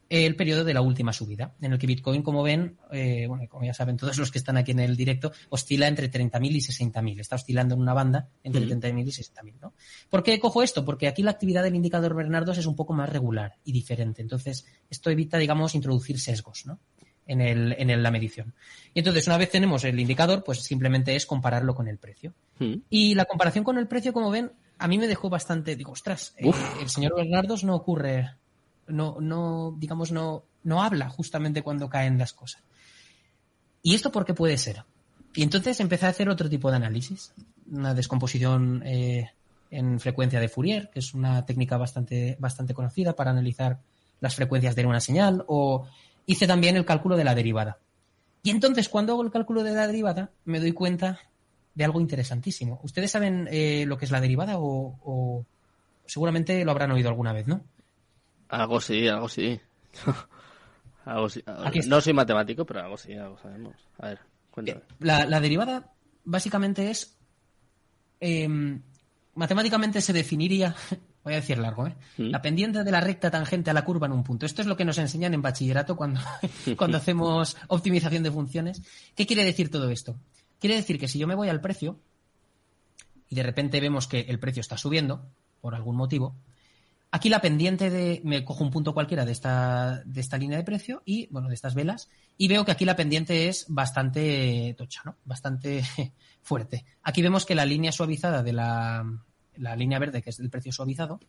el 0.09 0.35
periodo 0.35 0.63
de 0.63 0.73
la 0.73 0.81
última 0.81 1.13
subida, 1.13 1.55
en 1.61 1.73
el 1.73 1.79
que 1.79 1.87
Bitcoin, 1.87 2.21
como 2.21 2.43
ven, 2.43 2.77
eh, 2.91 3.25
bueno, 3.27 3.47
como 3.49 3.65
ya 3.65 3.73
saben 3.73 3.97
todos 3.97 4.17
los 4.17 4.31
que 4.31 4.37
están 4.37 4.57
aquí 4.57 4.71
en 4.71 4.79
el 4.79 4.95
directo, 4.95 5.31
oscila 5.49 5.87
entre 5.87 6.11
30.000 6.11 6.51
y 6.51 6.59
60.000. 6.59 7.19
Está 7.19 7.35
oscilando 7.35 7.75
en 7.75 7.81
una 7.81 7.93
banda 7.93 8.29
entre 8.43 8.61
30.000 8.65 9.07
y 9.07 9.11
60.000, 9.11 9.59
¿no? 9.61 9.73
¿Por 10.09 10.23
qué 10.23 10.39
cojo 10.39 10.61
esto? 10.61 10.85
Porque 10.85 11.07
aquí 11.07 11.23
la 11.23 11.31
actividad 11.31 11.63
del 11.63 11.75
indicador 11.75 12.15
Bernardos 12.15 12.57
es 12.57 12.65
un 12.65 12.75
poco 12.75 12.93
más 12.93 13.09
regular 13.09 13.55
y 13.63 13.71
diferente. 13.71 14.21
Entonces, 14.21 14.65
esto 14.89 15.09
evita, 15.09 15.37
digamos, 15.37 15.75
introducir 15.75 16.19
sesgos, 16.19 16.65
¿no? 16.65 16.79
En, 17.25 17.39
el, 17.39 17.73
en 17.77 18.03
la 18.03 18.11
medición. 18.11 18.53
Y 18.93 18.99
entonces, 18.99 19.25
una 19.27 19.37
vez 19.37 19.49
tenemos 19.49 19.85
el 19.85 19.97
indicador, 19.97 20.43
pues 20.43 20.59
simplemente 20.59 21.15
es 21.15 21.25
compararlo 21.25 21.73
con 21.73 21.87
el 21.87 21.97
precio. 21.97 22.33
Y 22.89 23.15
la 23.15 23.25
comparación 23.25 23.63
con 23.63 23.77
el 23.77 23.87
precio, 23.87 24.13
como 24.13 24.29
ven, 24.29 24.51
a 24.77 24.87
mí 24.87 24.97
me 24.97 25.07
dejó 25.07 25.29
bastante, 25.29 25.75
digo, 25.75 25.93
ostras, 25.93 26.33
eh, 26.37 26.51
el 26.81 26.89
señor 26.89 27.15
Bernardos 27.15 27.63
no 27.63 27.75
ocurre 27.75 28.35
no, 28.87 29.17
no, 29.19 29.75
digamos, 29.77 30.11
no, 30.11 30.43
no 30.63 30.83
habla 30.83 31.09
justamente 31.09 31.61
cuando 31.61 31.89
caen 31.89 32.17
las 32.17 32.33
cosas. 32.33 32.63
¿Y 33.81 33.95
esto 33.95 34.11
por 34.11 34.25
qué 34.25 34.33
puede 34.33 34.57
ser? 34.57 34.83
Y 35.35 35.43
entonces 35.43 35.79
empecé 35.79 36.05
a 36.05 36.09
hacer 36.09 36.29
otro 36.29 36.49
tipo 36.49 36.69
de 36.69 36.77
análisis, 36.77 37.33
una 37.71 37.93
descomposición 37.93 38.83
eh, 38.85 39.31
en 39.71 39.99
frecuencia 39.99 40.39
de 40.39 40.47
Fourier, 40.47 40.89
que 40.91 40.99
es 40.99 41.13
una 41.13 41.45
técnica 41.45 41.77
bastante, 41.77 42.37
bastante 42.39 42.73
conocida 42.73 43.15
para 43.15 43.31
analizar 43.31 43.79
las 44.21 44.35
frecuencias 44.35 44.75
de 44.75 44.85
una 44.85 45.01
señal, 45.01 45.43
o 45.47 45.87
hice 46.25 46.47
también 46.47 46.77
el 46.77 46.85
cálculo 46.85 47.17
de 47.17 47.23
la 47.23 47.35
derivada. 47.35 47.79
Y 48.43 48.51
entonces, 48.51 48.89
cuando 48.89 49.13
hago 49.13 49.23
el 49.23 49.31
cálculo 49.31 49.63
de 49.63 49.71
la 49.71 49.87
derivada, 49.87 50.31
me 50.45 50.59
doy 50.59 50.71
cuenta 50.71 51.19
de 51.73 51.83
algo 51.83 51.99
interesantísimo. 51.99 52.79
¿Ustedes 52.83 53.11
saben 53.11 53.47
eh, 53.51 53.85
lo 53.87 53.97
que 53.97 54.05
es 54.05 54.11
la 54.11 54.21
derivada 54.21 54.59
o, 54.59 54.95
o 55.03 55.45
seguramente 56.05 56.63
lo 56.63 56.71
habrán 56.71 56.91
oído 56.91 57.09
alguna 57.09 57.33
vez, 57.33 57.47
¿no? 57.47 57.61
Algo 58.53 58.79
sí, 58.79 59.07
algo 59.07 59.27
sí. 59.27 59.59
algo 61.05 61.29
sí. 61.29 61.43
No 61.87 62.01
soy 62.01 62.13
matemático, 62.13 62.65
pero 62.65 62.81
algo 62.81 62.97
sí, 62.97 63.13
algo 63.13 63.37
sabemos. 63.39 63.75
A 63.97 64.09
ver, 64.09 64.19
cuéntame. 64.51 64.79
Eh, 64.79 64.93
la, 64.99 65.39
derivada 65.39 65.91
básicamente 66.23 66.91
es. 66.91 67.17
Em, 68.19 68.81
matemáticamente 69.33 70.01
se 70.01 70.13
definiría 70.13 70.75
voy 71.23 71.33
a 71.33 71.37
decir 71.37 71.57
largo, 71.57 71.87
¿eh? 71.87 71.95
Mm. 72.17 72.29
La 72.29 72.41
pendiente 72.41 72.83
de 72.83 72.91
la 72.91 73.01
recta 73.01 73.31
tangente 73.31 73.71
a 73.71 73.73
la 73.73 73.83
curva 73.83 74.05
en 74.05 74.13
un 74.13 74.23
punto. 74.23 74.45
Esto 74.45 74.61
es 74.61 74.67
lo 74.67 74.77
que 74.77 74.85
nos 74.85 74.99
enseñan 74.99 75.33
en 75.33 75.41
bachillerato 75.41 75.95
cuando, 75.95 76.21
cuando 76.77 76.97
hacemos 76.97 77.57
optimización 77.69 78.21
de 78.21 78.31
funciones. 78.31 78.83
¿Qué 79.15 79.25
quiere 79.25 79.43
decir 79.43 79.71
todo 79.71 79.89
esto? 79.89 80.15
Quiere 80.59 80.75
decir 80.75 80.99
que 80.99 81.07
si 81.07 81.17
yo 81.17 81.25
me 81.25 81.35
voy 81.35 81.49
al 81.49 81.59
precio 81.59 81.99
y 83.29 83.35
de 83.35 83.43
repente 83.43 83.79
vemos 83.79 84.07
que 84.07 84.21
el 84.21 84.37
precio 84.39 84.61
está 84.61 84.77
subiendo 84.77 85.25
por 85.59 85.73
algún 85.73 85.95
motivo, 85.95 86.35
aquí 87.13 87.29
la 87.29 87.41
pendiente 87.41 87.91
de, 87.91 88.21
me 88.23 88.43
cojo 88.43 88.63
un 88.63 88.71
punto 88.71 88.95
cualquiera 88.95 89.23
de 89.23 89.31
esta, 89.31 90.03
línea 90.39 90.57
de 90.57 90.63
precio 90.63 91.03
y, 91.05 91.27
bueno, 91.27 91.47
de 91.47 91.53
estas 91.53 91.75
velas, 91.75 92.09
y 92.39 92.47
veo 92.47 92.65
que 92.65 92.71
aquí 92.71 92.85
la 92.85 92.95
pendiente 92.95 93.49
es 93.49 93.67
bastante 93.69 94.73
tocha, 94.75 95.03
¿no? 95.05 95.17
Bastante 95.23 95.83
fuerte. 96.41 96.85
Aquí 97.03 97.21
vemos 97.21 97.45
que 97.45 97.53
la 97.53 97.67
línea 97.67 97.91
suavizada 97.91 98.41
de 98.41 98.53
la, 98.53 99.05
la 99.57 99.75
línea 99.75 99.99
verde, 99.99 100.23
que 100.23 100.31
es 100.31 100.39
el 100.39 100.49
precio 100.49 100.71
suavizado, 100.71 101.19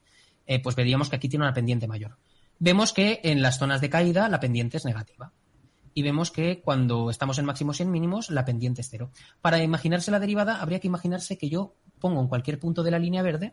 eh, 0.46 0.58
pues 0.62 0.74
veríamos 0.74 1.10
que 1.10 1.16
aquí 1.16 1.28
tiene 1.28 1.44
una 1.44 1.52
pendiente 1.52 1.86
mayor. 1.86 2.16
Vemos 2.58 2.94
que 2.94 3.20
en 3.22 3.42
las 3.42 3.58
zonas 3.58 3.82
de 3.82 3.90
caída 3.90 4.30
la 4.30 4.40
pendiente 4.40 4.78
es 4.78 4.86
negativa. 4.86 5.34
Y 5.92 6.02
vemos 6.02 6.30
que 6.30 6.62
cuando 6.62 7.10
estamos 7.10 7.38
en 7.38 7.44
máximos 7.44 7.78
y 7.78 7.82
en 7.82 7.90
mínimos, 7.90 8.30
la 8.30 8.46
pendiente 8.46 8.80
es 8.80 8.88
cero. 8.88 9.10
Para 9.42 9.62
imaginarse 9.62 10.10
la 10.10 10.18
derivada, 10.18 10.62
habría 10.62 10.80
que 10.80 10.88
imaginarse 10.88 11.36
que 11.36 11.50
yo 11.50 11.76
pongo 12.00 12.22
en 12.22 12.28
cualquier 12.28 12.58
punto 12.58 12.82
de 12.82 12.90
la 12.90 12.98
línea 12.98 13.22
verde 13.22 13.52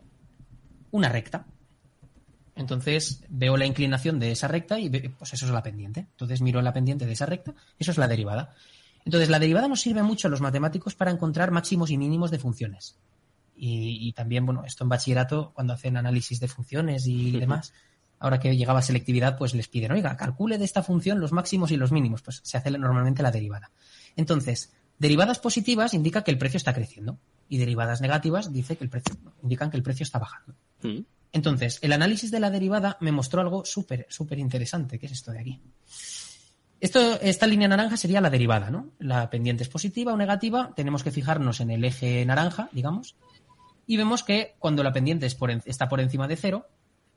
una 0.90 1.10
recta. 1.10 1.46
Entonces 2.54 3.24
veo 3.28 3.56
la 3.56 3.66
inclinación 3.66 4.18
de 4.18 4.32
esa 4.32 4.48
recta 4.48 4.78
y 4.78 4.90
pues 4.90 5.32
eso 5.32 5.46
es 5.46 5.52
la 5.52 5.62
pendiente. 5.62 6.00
Entonces 6.00 6.42
miro 6.42 6.60
la 6.60 6.72
pendiente 6.72 7.06
de 7.06 7.12
esa 7.12 7.26
recta, 7.26 7.54
eso 7.78 7.90
es 7.90 7.98
la 7.98 8.08
derivada. 8.08 8.54
Entonces 9.04 9.30
la 9.30 9.38
derivada 9.38 9.68
nos 9.68 9.80
sirve 9.80 10.02
mucho 10.02 10.28
a 10.28 10.30
los 10.30 10.40
matemáticos 10.40 10.94
para 10.94 11.10
encontrar 11.10 11.50
máximos 11.50 11.90
y 11.90 11.98
mínimos 11.98 12.30
de 12.30 12.38
funciones. 12.38 12.96
Y, 13.64 14.12
también, 14.14 14.44
bueno, 14.44 14.64
esto 14.64 14.82
en 14.82 14.88
bachillerato, 14.88 15.52
cuando 15.54 15.72
hacen 15.72 15.96
análisis 15.96 16.40
de 16.40 16.48
funciones 16.48 17.06
y 17.06 17.30
demás, 17.38 17.72
ahora 18.18 18.40
que 18.40 18.56
llegaba 18.56 18.80
a 18.80 18.82
selectividad, 18.82 19.38
pues 19.38 19.54
les 19.54 19.68
piden, 19.68 19.92
oiga, 19.92 20.16
calcule 20.16 20.58
de 20.58 20.64
esta 20.64 20.82
función 20.82 21.20
los 21.20 21.30
máximos 21.30 21.70
y 21.70 21.76
los 21.76 21.92
mínimos. 21.92 22.22
Pues 22.22 22.40
se 22.42 22.56
hace 22.56 22.72
normalmente 22.72 23.22
la 23.22 23.30
derivada. 23.30 23.70
Entonces, 24.16 24.72
derivadas 24.98 25.38
positivas 25.38 25.94
indica 25.94 26.24
que 26.24 26.32
el 26.32 26.38
precio 26.38 26.56
está 26.56 26.74
creciendo 26.74 27.18
y 27.48 27.58
derivadas 27.58 28.00
negativas 28.00 28.52
dice 28.52 28.76
que 28.76 28.82
el 28.82 28.90
precio, 28.90 29.14
indican 29.42 29.70
que 29.70 29.76
el 29.76 29.82
precio 29.84 30.02
está 30.02 30.18
bajando. 30.18 30.54
Mm. 30.82 31.00
Entonces, 31.32 31.78
el 31.82 31.92
análisis 31.92 32.30
de 32.30 32.40
la 32.40 32.50
derivada 32.50 32.98
me 33.00 33.12
mostró 33.12 33.40
algo 33.40 33.64
súper, 33.64 34.06
súper 34.10 34.38
interesante, 34.38 34.98
que 34.98 35.06
es 35.06 35.12
esto 35.12 35.32
de 35.32 35.40
aquí. 35.40 35.60
Esto, 36.80 37.20
esta 37.20 37.46
línea 37.46 37.68
naranja 37.68 37.96
sería 37.96 38.20
la 38.20 38.28
derivada, 38.28 38.70
¿no? 38.70 38.90
La 38.98 39.30
pendiente 39.30 39.62
es 39.62 39.68
positiva 39.68 40.12
o 40.12 40.16
negativa, 40.16 40.72
tenemos 40.74 41.02
que 41.04 41.12
fijarnos 41.12 41.60
en 41.60 41.70
el 41.70 41.84
eje 41.84 42.24
naranja, 42.26 42.68
digamos, 42.72 43.14
y 43.86 43.96
vemos 43.96 44.22
que 44.22 44.56
cuando 44.58 44.82
la 44.82 44.92
pendiente 44.92 45.26
está 45.26 45.88
por 45.88 46.00
encima 46.00 46.28
de 46.28 46.36
cero, 46.36 46.66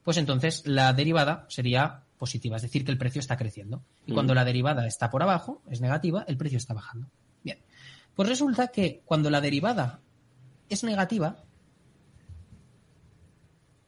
pues 0.03 0.17
entonces 0.17 0.61
la 0.65 0.93
derivada 0.93 1.45
sería 1.49 2.03
positiva, 2.17 2.57
es 2.57 2.61
decir, 2.61 2.85
que 2.85 2.91
el 2.91 2.97
precio 2.97 3.19
está 3.19 3.37
creciendo. 3.37 3.83
Y 4.05 4.13
cuando 4.13 4.33
mm. 4.33 4.35
la 4.35 4.45
derivada 4.45 4.87
está 4.87 5.09
por 5.09 5.23
abajo, 5.23 5.61
es 5.69 5.81
negativa, 5.81 6.23
el 6.27 6.37
precio 6.37 6.57
está 6.57 6.73
bajando. 6.73 7.09
Bien, 7.43 7.57
pues 8.13 8.29
resulta 8.29 8.67
que 8.67 9.01
cuando 9.05 9.29
la 9.29 9.41
derivada 9.41 9.99
es 10.69 10.83
negativa, 10.83 11.44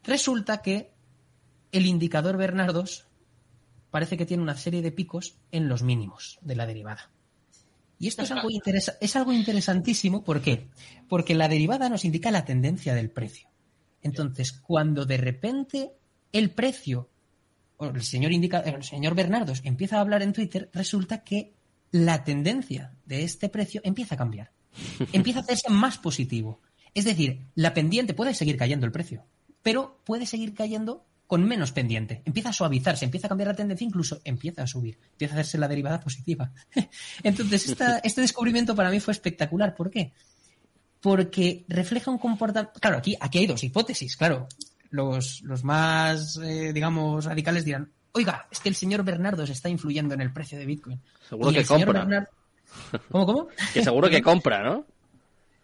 resulta 0.08 0.62
que 0.62 0.94
el 1.72 1.86
indicador 1.86 2.38
Bernardos 2.38 3.08
parece 3.92 4.18
que 4.18 4.26
tiene 4.26 4.44
una 4.44 4.58
serie 4.58 4.82
de 4.82 4.92
picos 4.92 5.38
en 5.52 5.70
los 5.70 5.84
mínimos 5.84 6.40
de 6.42 6.56
la 6.56 6.66
derivada. 6.66 7.12
Y 8.00 8.08
esto 8.08 8.24
es 8.24 8.32
algo, 8.32 8.50
es 9.02 9.16
algo 9.16 9.34
interesantísimo. 9.34 10.24
¿Por 10.24 10.42
qué? 10.42 10.70
Porque 11.08 11.36
la 11.36 11.48
derivada 11.48 11.90
nos 11.90 12.06
indica 12.06 12.32
la 12.32 12.46
tendencia 12.46 12.94
del 12.94 13.10
precio. 13.10 13.50
Entonces, 14.04 14.52
cuando 14.52 15.06
de 15.06 15.18
repente 15.18 15.94
el 16.32 16.52
precio, 16.52 17.10
o 17.78 17.88
el 17.88 18.04
señor, 18.04 18.32
indica, 18.32 18.60
el 18.60 18.84
señor 18.84 19.16
Bernardos 19.16 19.62
empieza 19.64 19.98
a 19.98 20.02
hablar 20.02 20.22
en 20.22 20.34
Twitter, 20.34 20.70
resulta 20.74 21.24
que 21.24 21.56
la 21.92 22.24
tendencia 22.24 22.94
de 23.06 23.24
este 23.24 23.50
precio 23.50 23.82
empieza 23.84 24.16
a 24.16 24.18
cambiar. 24.18 24.52
Empieza 25.12 25.40
a 25.40 25.42
hacerse 25.44 25.70
más 25.70 25.98
positivo. 25.98 26.62
Es 26.94 27.06
decir, 27.06 27.48
la 27.56 27.74
pendiente 27.74 28.14
puede 28.14 28.34
seguir 28.34 28.58
cayendo 28.58 28.86
el 28.86 28.92
precio, 28.92 29.26
pero 29.62 30.00
puede 30.06 30.26
seguir 30.26 30.54
cayendo 30.54 31.06
con 31.28 31.46
menos 31.46 31.74
pendiente. 31.74 32.22
Empieza 32.26 32.50
a 32.50 32.54
suavizarse, 32.54 33.06
empieza 33.06 33.28
a 33.28 33.30
cambiar 33.30 33.50
la 33.50 33.56
tendencia, 33.56 33.86
incluso 33.86 34.22
empieza 34.24 34.64
a 34.64 34.68
subir, 34.68 34.98
empieza 35.12 35.36
a 35.36 35.40
hacerse 35.40 35.58
la 35.58 35.68
derivada 35.68 36.00
positiva. 36.00 36.52
Entonces, 37.24 37.76
este 38.04 38.22
descubrimiento 38.22 38.76
para 38.76 38.90
mí 38.90 39.00
fue 39.00 39.12
espectacular. 39.12 39.76
¿Por 39.76 39.92
qué? 39.92 40.14
Porque 41.02 41.66
refleja 41.68 42.10
un 42.10 42.18
comportamiento. 42.18 42.80
Claro, 42.80 42.98
aquí, 42.98 43.16
aquí 43.20 43.40
hay 43.40 43.48
dos 43.48 43.64
hipótesis, 43.64 44.16
claro. 44.16 44.48
Los, 44.90 45.42
los 45.42 45.66
más, 45.66 46.38
eh, 46.38 46.72
digamos, 46.72 47.26
radicales 47.26 47.66
dirán, 47.66 47.92
oiga, 48.14 48.48
es 48.50 48.62
que 48.62 48.70
el 48.70 48.76
señor 48.76 49.04
Bernardo 49.04 49.46
se 49.46 49.52
está 49.52 49.68
influyendo 49.68 50.14
en 50.14 50.22
el 50.22 50.32
precio 50.32 50.58
de 50.58 50.66
Bitcoin. 50.66 51.02
Seguro 51.28 51.52
que 51.52 51.66
compra. 51.66 52.30
¿Cómo, 53.12 53.26
cómo? 53.26 53.48
Que 53.74 53.84
seguro 53.84 54.10
que 54.10 54.22
compra, 54.24 54.64
¿no? 54.64 54.86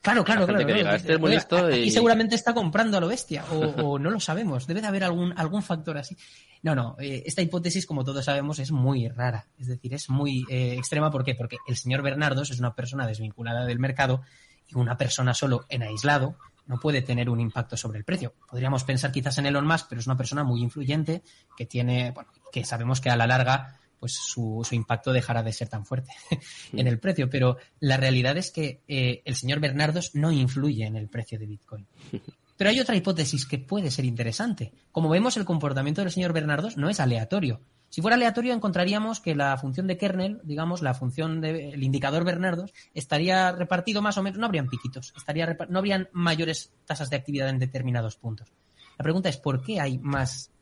Claro, 0.04 0.26
claro, 0.26 0.46
claro. 0.46 0.70
este 0.96 1.14
es 1.14 1.20
muy 1.20 1.32
listo 1.32 1.72
y... 1.72 1.90
seguramente 1.90 2.36
está 2.36 2.54
comprando 2.54 2.98
a 2.98 3.00
lo 3.00 3.08
bestia, 3.08 3.46
o, 3.50 3.98
no 3.98 4.10
lo 4.10 4.20
sabemos. 4.20 4.68
Debe 4.68 4.82
de 4.82 4.88
haber 4.88 5.06
algún, 5.06 5.34
algún 5.38 5.64
factor 5.64 5.98
así. 5.98 6.18
No, 6.62 6.76
no, 6.76 6.98
eh, 7.00 7.24
esta 7.26 7.42
hipótesis, 7.42 7.86
como 7.86 8.04
todos 8.04 8.26
sabemos, 8.26 8.60
es 8.60 8.74
muy 8.74 9.08
rara. 9.08 9.48
Es 9.58 9.68
decir, 9.68 9.94
es 9.94 10.10
muy 10.10 10.46
eh, 10.50 10.76
extrema. 10.78 11.10
¿Por 11.10 11.24
qué? 11.24 11.36
Porque 11.36 11.56
el 11.70 11.78
señor 11.78 12.02
Bernardos 12.02 12.52
es 12.52 12.60
una 12.60 12.76
persona 12.76 13.08
desvinculada 13.08 13.66
del 13.66 13.80
mercado 13.80 14.24
y 14.68 14.76
una 14.76 14.98
persona 14.98 15.34
solo 15.34 15.66
en 15.70 15.84
aislado 15.84 16.36
no 16.66 16.80
puede 16.80 17.02
tener 17.02 17.30
un 17.30 17.40
impacto 17.40 17.78
sobre 17.78 18.00
el 18.00 18.04
precio. 18.04 18.34
Podríamos 18.50 18.84
pensar 18.84 19.12
quizás 19.12 19.38
en 19.38 19.46
Elon 19.46 19.66
Musk, 19.66 19.88
pero 19.88 20.02
es 20.02 20.08
una 20.08 20.18
persona 20.18 20.44
muy 20.44 20.62
influyente 20.62 21.24
que 21.56 21.66
tiene, 21.66 22.12
bueno, 22.12 22.30
que 22.52 22.66
sabemos 22.66 23.00
que 23.00 23.10
a 23.10 23.16
la 23.16 23.28
larga 23.28 23.80
pues 24.04 24.16
su, 24.16 24.68
impacto 24.72 25.14
dejará 25.14 25.44
de 25.44 25.54
ser 25.54 25.70
tan 25.70 25.86
fuerte 25.86 26.12
en 26.74 26.88
el 26.88 27.00
precio. 27.00 27.30
Pero 27.30 27.56
la 27.80 27.96
realidad 27.96 28.36
es 28.36 28.52
que 28.52 28.82
eh, 28.86 29.22
el 29.24 29.38
señor 29.38 29.62
Bernardos 29.62 30.14
no 30.14 30.30
influye 30.30 30.86
en 30.86 30.98
el 30.98 31.08
precio 31.08 31.40
de 31.40 31.46
Bitcoin. 31.46 31.88
Pero 32.58 32.70
hay 32.70 32.82
otra 32.82 32.98
hipótesis 32.98 33.46
que 33.46 33.60
puede 33.60 33.92
ser 33.92 34.04
interesante. 34.04 34.74
Como 34.92 35.08
vemos, 35.08 35.38
el 35.38 35.46
comportamiento 35.46 36.02
del 36.02 36.12
señor 36.12 36.34
Bernardos 36.34 36.76
no 36.76 36.90
es 36.90 37.00
aleatorio. 37.00 37.62
Si 37.88 38.02
fuera 38.02 38.16
aleatorio, 38.16 38.54
encontraríamos 38.54 39.22
que 39.22 39.36
la 39.36 39.56
función 39.56 39.88
de 39.88 39.98
kernel, 39.98 40.42
digamos, 40.44 40.82
la 40.82 40.94
función 40.94 41.40
del 41.40 41.82
indicador 41.82 42.26
Bernardos, 42.26 42.74
estaría 42.94 43.54
repartido 43.54 44.02
más 44.02 44.18
o 44.18 44.24
menos, 44.24 44.38
no 44.38 44.48
habrían 44.48 44.68
piquitos, 44.68 45.14
estaría, 45.16 45.58
no 45.70 45.80
habrían 45.80 46.10
mayores 46.12 46.74
tasas 46.84 47.10
de 47.10 47.16
actividad 47.16 47.48
en 47.48 47.60
determinados 47.60 48.18
puntos. 48.18 48.52
La 48.98 49.04
pregunta 49.04 49.30
es, 49.30 49.38
¿por 49.38 49.64
qué 49.64 49.80
hay 49.80 49.98
más 49.98 50.53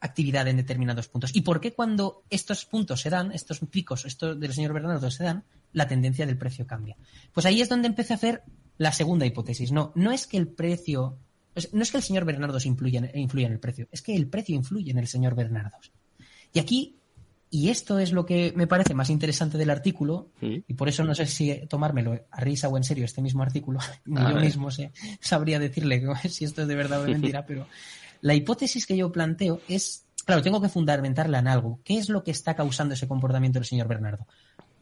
actividad 0.00 0.48
en 0.48 0.56
determinados 0.56 1.08
puntos. 1.08 1.34
¿Y 1.34 1.42
por 1.42 1.60
qué 1.60 1.72
cuando 1.72 2.24
estos 2.30 2.64
puntos 2.64 3.00
se 3.02 3.10
dan, 3.10 3.32
estos 3.32 3.60
picos, 3.60 4.04
estos 4.06 4.38
del 4.40 4.54
señor 4.54 4.72
Bernardo 4.72 5.10
se 5.10 5.24
dan, 5.24 5.44
la 5.72 5.86
tendencia 5.86 6.26
del 6.26 6.38
precio 6.38 6.66
cambia? 6.66 6.96
Pues 7.32 7.46
ahí 7.46 7.60
es 7.60 7.68
donde 7.68 7.88
empecé 7.88 8.14
a 8.14 8.16
hacer 8.16 8.42
la 8.78 8.92
segunda 8.92 9.26
hipótesis. 9.26 9.72
No, 9.72 9.92
no 9.94 10.10
es 10.10 10.26
que 10.26 10.38
el 10.38 10.48
precio, 10.48 11.18
no 11.72 11.82
es 11.82 11.90
que 11.90 11.98
el 11.98 12.02
señor 12.02 12.24
Bernardo 12.24 12.58
influya, 12.64 13.00
en 13.12 13.52
el 13.52 13.60
precio, 13.60 13.88
es 13.92 14.00
que 14.00 14.16
el 14.16 14.26
precio 14.26 14.54
influye 14.54 14.90
en 14.90 14.98
el 14.98 15.06
señor 15.06 15.34
Bernardo. 15.34 15.76
Y 16.54 16.60
aquí, 16.60 16.96
y 17.50 17.68
esto 17.68 17.98
es 17.98 18.12
lo 18.12 18.24
que 18.24 18.54
me 18.56 18.66
parece 18.66 18.94
más 18.94 19.10
interesante 19.10 19.58
del 19.58 19.68
artículo, 19.68 20.30
y 20.40 20.72
por 20.74 20.88
eso 20.88 21.04
no 21.04 21.14
sé 21.14 21.26
si 21.26 21.66
tomármelo 21.68 22.24
a 22.30 22.40
risa 22.40 22.68
o 22.68 22.76
en 22.78 22.84
serio 22.84 23.04
este 23.04 23.20
mismo 23.20 23.42
artículo, 23.42 23.80
ni 24.06 24.18
yo 24.18 24.36
mismo 24.36 24.70
sé, 24.70 24.92
sabría 25.20 25.58
decirle 25.58 26.02
si 26.30 26.46
esto 26.46 26.62
es 26.62 26.68
de 26.68 26.74
verdad 26.74 27.00
o 27.00 27.04
de 27.04 27.10
mentira, 27.10 27.44
pero 27.46 27.66
la 28.20 28.34
hipótesis 28.34 28.86
que 28.86 28.96
yo 28.96 29.12
planteo 29.12 29.60
es, 29.68 30.06
claro, 30.24 30.42
tengo 30.42 30.60
que 30.60 30.68
fundamentarla 30.68 31.38
en 31.38 31.48
algo. 31.48 31.80
¿Qué 31.84 31.98
es 31.98 32.08
lo 32.08 32.22
que 32.22 32.30
está 32.30 32.54
causando 32.54 32.94
ese 32.94 33.08
comportamiento 33.08 33.58
del 33.58 33.66
señor 33.66 33.88
Bernardo? 33.88 34.26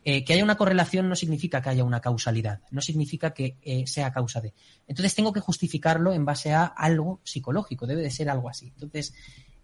Eh, 0.05 0.25
que 0.25 0.33
haya 0.33 0.45
una 0.45 0.57
correlación 0.57 1.09
no 1.09 1.17
significa 1.17 1.61
que 1.61 1.69
haya 1.69 1.85
una 1.85 2.01
causalidad, 2.01 2.61
no 2.71 2.81
significa 2.81 3.35
que 3.35 3.59
eh, 3.61 3.87
sea 3.87 4.13
causa 4.13 4.41
de. 4.41 4.55
Entonces 4.87 5.15
tengo 5.15 5.33
que 5.33 5.41
justificarlo 5.41 6.15
en 6.15 6.25
base 6.25 6.53
a 6.55 6.65
algo 6.65 7.21
psicológico, 7.25 7.87
debe 7.87 8.03
de 8.03 8.11
ser 8.11 8.31
algo 8.31 8.49
así. 8.49 8.69
Entonces, 8.69 9.13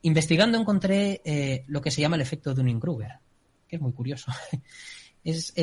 investigando 0.03 0.59
encontré 0.59 1.23
eh, 1.25 1.65
lo 1.69 1.81
que 1.81 1.91
se 1.91 2.01
llama 2.01 2.17
el 2.17 2.23
efecto 2.23 2.53
Dunning-Kruger, 2.53 3.21
que 3.67 3.77
es 3.77 3.83
muy 3.83 3.93
curioso. 3.93 4.33
es 5.25 5.55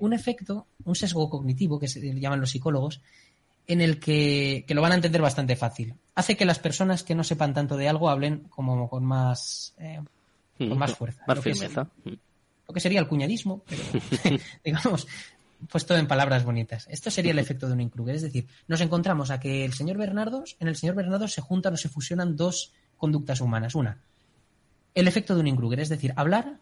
un 0.00 0.12
efecto, 0.12 0.66
un 0.84 0.94
sesgo 0.94 1.30
cognitivo 1.30 1.78
que 1.78 1.88
se 1.88 2.00
llaman 2.20 2.40
los 2.40 2.50
psicólogos, 2.50 3.00
en 3.66 3.80
el 3.80 3.98
que, 3.98 4.64
lo 4.68 4.82
van 4.82 4.92
a 4.92 4.96
entender 4.96 5.20
bastante 5.20 5.56
fácil. 5.56 5.94
Hace 6.14 6.36
que 6.36 6.44
las 6.44 6.58
personas 6.58 7.02
que 7.02 7.14
no 7.14 7.24
sepan 7.24 7.54
tanto 7.54 7.76
de 7.76 7.88
algo 7.88 8.08
hablen 8.08 8.44
como 8.48 8.88
con 8.88 9.04
más, 9.04 9.74
eh, 9.78 10.00
con 10.58 10.78
más 10.78 10.94
fuerza. 10.94 11.24
Más 11.26 11.40
firmeza. 11.40 11.88
lo 12.04 12.74
que 12.74 12.80
sería 12.80 13.00
el 13.00 13.08
cuñadismo, 13.08 13.62
pero 13.66 13.82
digamos, 14.64 15.06
puesto 15.70 15.96
en 15.96 16.06
palabras 16.06 16.44
bonitas. 16.44 16.86
Esto 16.90 17.10
sería 17.10 17.32
el 17.32 17.38
efecto 17.38 17.68
de 17.68 17.74
un 17.74 17.88
Kruger. 17.88 18.14
Es 18.14 18.22
decir, 18.22 18.46
nos 18.68 18.80
encontramos 18.80 19.30
a 19.30 19.40
que 19.40 19.64
el 19.64 19.72
señor 19.72 19.98
Bernardos, 19.98 20.56
en 20.60 20.68
el 20.68 20.76
señor 20.76 20.94
Bernardo 20.94 21.28
se 21.28 21.40
juntan 21.40 21.74
o 21.74 21.76
se 21.76 21.88
fusionan 21.88 22.36
dos 22.36 22.72
conductas 22.96 23.40
humanas. 23.40 23.74
Una, 23.74 24.00
el 24.94 25.08
efecto 25.08 25.34
de 25.34 25.48
un 25.48 25.56
Kruger, 25.56 25.80
es 25.80 25.88
decir, 25.88 26.12
hablar 26.16 26.58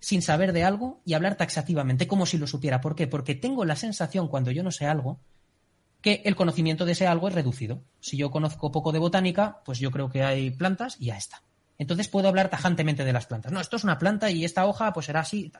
sin 0.00 0.22
saber 0.22 0.52
de 0.52 0.64
algo 0.64 1.00
y 1.04 1.14
hablar 1.14 1.36
taxativamente, 1.36 2.06
como 2.06 2.26
si 2.26 2.38
lo 2.38 2.46
supiera. 2.46 2.80
¿Por 2.80 2.94
qué? 2.94 3.06
Porque 3.06 3.34
tengo 3.34 3.64
la 3.64 3.76
sensación, 3.76 4.28
cuando 4.28 4.50
yo 4.50 4.62
no 4.62 4.70
sé 4.70 4.86
algo, 4.86 5.20
que 6.06 6.22
el 6.24 6.36
conocimiento 6.36 6.84
de 6.84 6.92
ese 6.92 7.08
algo 7.08 7.26
es 7.26 7.34
reducido. 7.34 7.82
Si 7.98 8.16
yo 8.16 8.30
conozco 8.30 8.70
poco 8.70 8.92
de 8.92 9.00
botánica, 9.00 9.60
pues 9.64 9.80
yo 9.80 9.90
creo 9.90 10.08
que 10.08 10.22
hay 10.22 10.52
plantas 10.52 10.98
y 11.00 11.06
ya 11.06 11.16
está. 11.16 11.42
Entonces 11.78 12.06
puedo 12.06 12.28
hablar 12.28 12.48
tajantemente 12.48 13.04
de 13.04 13.12
las 13.12 13.26
plantas. 13.26 13.50
No, 13.50 13.60
esto 13.60 13.74
es 13.74 13.82
una 13.82 13.98
planta 13.98 14.30
y 14.30 14.44
esta 14.44 14.66
hoja 14.66 14.92
pues 14.92 15.06
será 15.06 15.18
así. 15.18 15.50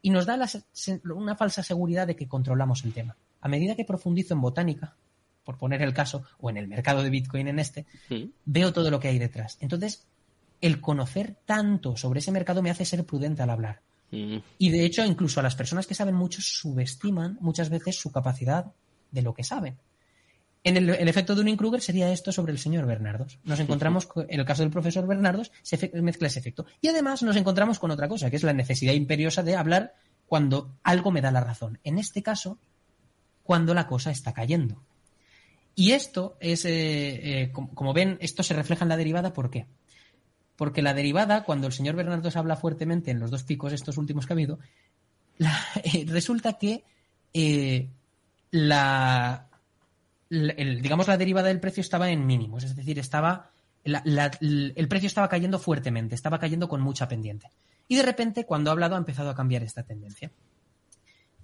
Y 0.00 0.10
nos 0.10 0.26
da 0.26 0.36
una 1.04 1.36
falsa 1.36 1.62
seguridad 1.62 2.08
de 2.08 2.16
que 2.16 2.26
controlamos 2.26 2.84
el 2.84 2.92
tema. 2.92 3.16
A 3.42 3.46
medida 3.46 3.76
que 3.76 3.84
profundizo 3.84 4.34
en 4.34 4.40
botánica, 4.40 4.96
por 5.44 5.56
poner 5.56 5.82
el 5.82 5.94
caso, 5.94 6.24
o 6.40 6.50
en 6.50 6.56
el 6.56 6.66
mercado 6.66 7.04
de 7.04 7.10
Bitcoin 7.10 7.46
en 7.46 7.60
este, 7.60 7.86
veo 8.44 8.72
todo 8.72 8.90
lo 8.90 8.98
que 8.98 9.06
hay 9.06 9.20
detrás. 9.20 9.56
Entonces, 9.60 10.08
el 10.60 10.80
conocer 10.80 11.36
tanto 11.46 11.96
sobre 11.96 12.18
ese 12.18 12.32
mercado 12.32 12.60
me 12.60 12.70
hace 12.70 12.84
ser 12.84 13.06
prudente 13.06 13.42
al 13.42 13.50
hablar. 13.50 13.82
Mm. 14.10 14.38
Y 14.58 14.70
de 14.70 14.84
hecho, 14.84 15.04
incluso 15.04 15.38
a 15.38 15.44
las 15.44 15.54
personas 15.54 15.86
que 15.86 15.94
saben 15.94 16.16
mucho 16.16 16.42
subestiman 16.42 17.38
muchas 17.40 17.70
veces 17.70 18.00
su 18.00 18.10
capacidad 18.10 18.72
de 19.12 19.22
lo 19.22 19.32
que 19.32 19.44
saben. 19.44 19.78
En 20.64 20.76
el, 20.76 21.08
efecto 21.08 21.34
de 21.34 21.40
un 21.42 21.56
Kruger 21.56 21.80
sería 21.80 22.12
esto 22.12 22.30
sobre 22.30 22.52
el 22.52 22.58
señor 22.58 22.86
Bernardos. 22.86 23.40
Nos 23.42 23.58
encontramos, 23.58 24.08
en 24.28 24.38
el 24.38 24.46
caso 24.46 24.62
del 24.62 24.70
profesor 24.70 25.06
Bernardos, 25.08 25.50
se 25.62 25.90
mezcla 26.00 26.28
ese 26.28 26.38
efecto. 26.38 26.66
Y 26.80 26.88
además 26.88 27.22
nos 27.24 27.36
encontramos 27.36 27.80
con 27.80 27.90
otra 27.90 28.08
cosa, 28.08 28.30
que 28.30 28.36
es 28.36 28.44
la 28.44 28.52
necesidad 28.52 28.92
imperiosa 28.92 29.42
de 29.42 29.56
hablar 29.56 29.94
cuando 30.26 30.78
algo 30.84 31.10
me 31.10 31.20
da 31.20 31.32
la 31.32 31.40
razón. 31.40 31.80
En 31.82 31.98
este 31.98 32.22
caso, 32.22 32.58
cuando 33.42 33.74
la 33.74 33.88
cosa 33.88 34.12
está 34.12 34.32
cayendo. 34.32 34.80
Y 35.74 35.92
esto 35.92 36.36
es, 36.38 36.64
eh, 36.64 37.42
eh, 37.42 37.52
como, 37.52 37.92
ven, 37.92 38.18
esto 38.20 38.44
se 38.44 38.54
refleja 38.54 38.84
en 38.84 38.90
la 38.90 38.96
derivada. 38.96 39.32
¿Por 39.32 39.50
qué? 39.50 39.66
Porque 40.54 40.82
la 40.82 40.94
derivada, 40.94 41.42
cuando 41.42 41.66
el 41.66 41.72
señor 41.72 41.96
Bernardos 41.96 42.36
habla 42.36 42.54
fuertemente 42.54 43.10
en 43.10 43.18
los 43.18 43.32
dos 43.32 43.42
picos 43.42 43.72
estos 43.72 43.98
últimos 43.98 44.26
que 44.26 44.32
ha 44.32 44.36
habido, 44.36 44.60
eh, 45.38 46.04
resulta 46.08 46.52
que 46.52 46.84
la, 48.52 49.48
digamos, 50.32 51.08
la 51.08 51.18
derivada 51.18 51.48
del 51.48 51.60
precio 51.60 51.82
estaba 51.82 52.10
en 52.10 52.26
mínimos, 52.26 52.64
es 52.64 52.74
decir, 52.74 52.98
estaba, 52.98 53.50
el 53.84 54.88
precio 54.88 55.06
estaba 55.06 55.28
cayendo 55.28 55.58
fuertemente, 55.58 56.14
estaba 56.14 56.38
cayendo 56.38 56.68
con 56.68 56.80
mucha 56.80 57.06
pendiente. 57.08 57.48
Y 57.88 57.96
de 57.96 58.02
repente, 58.02 58.46
cuando 58.46 58.70
ha 58.70 58.72
hablado, 58.72 58.94
ha 58.94 58.98
empezado 58.98 59.28
a 59.28 59.34
cambiar 59.34 59.62
esta 59.62 59.82
tendencia. 59.82 60.30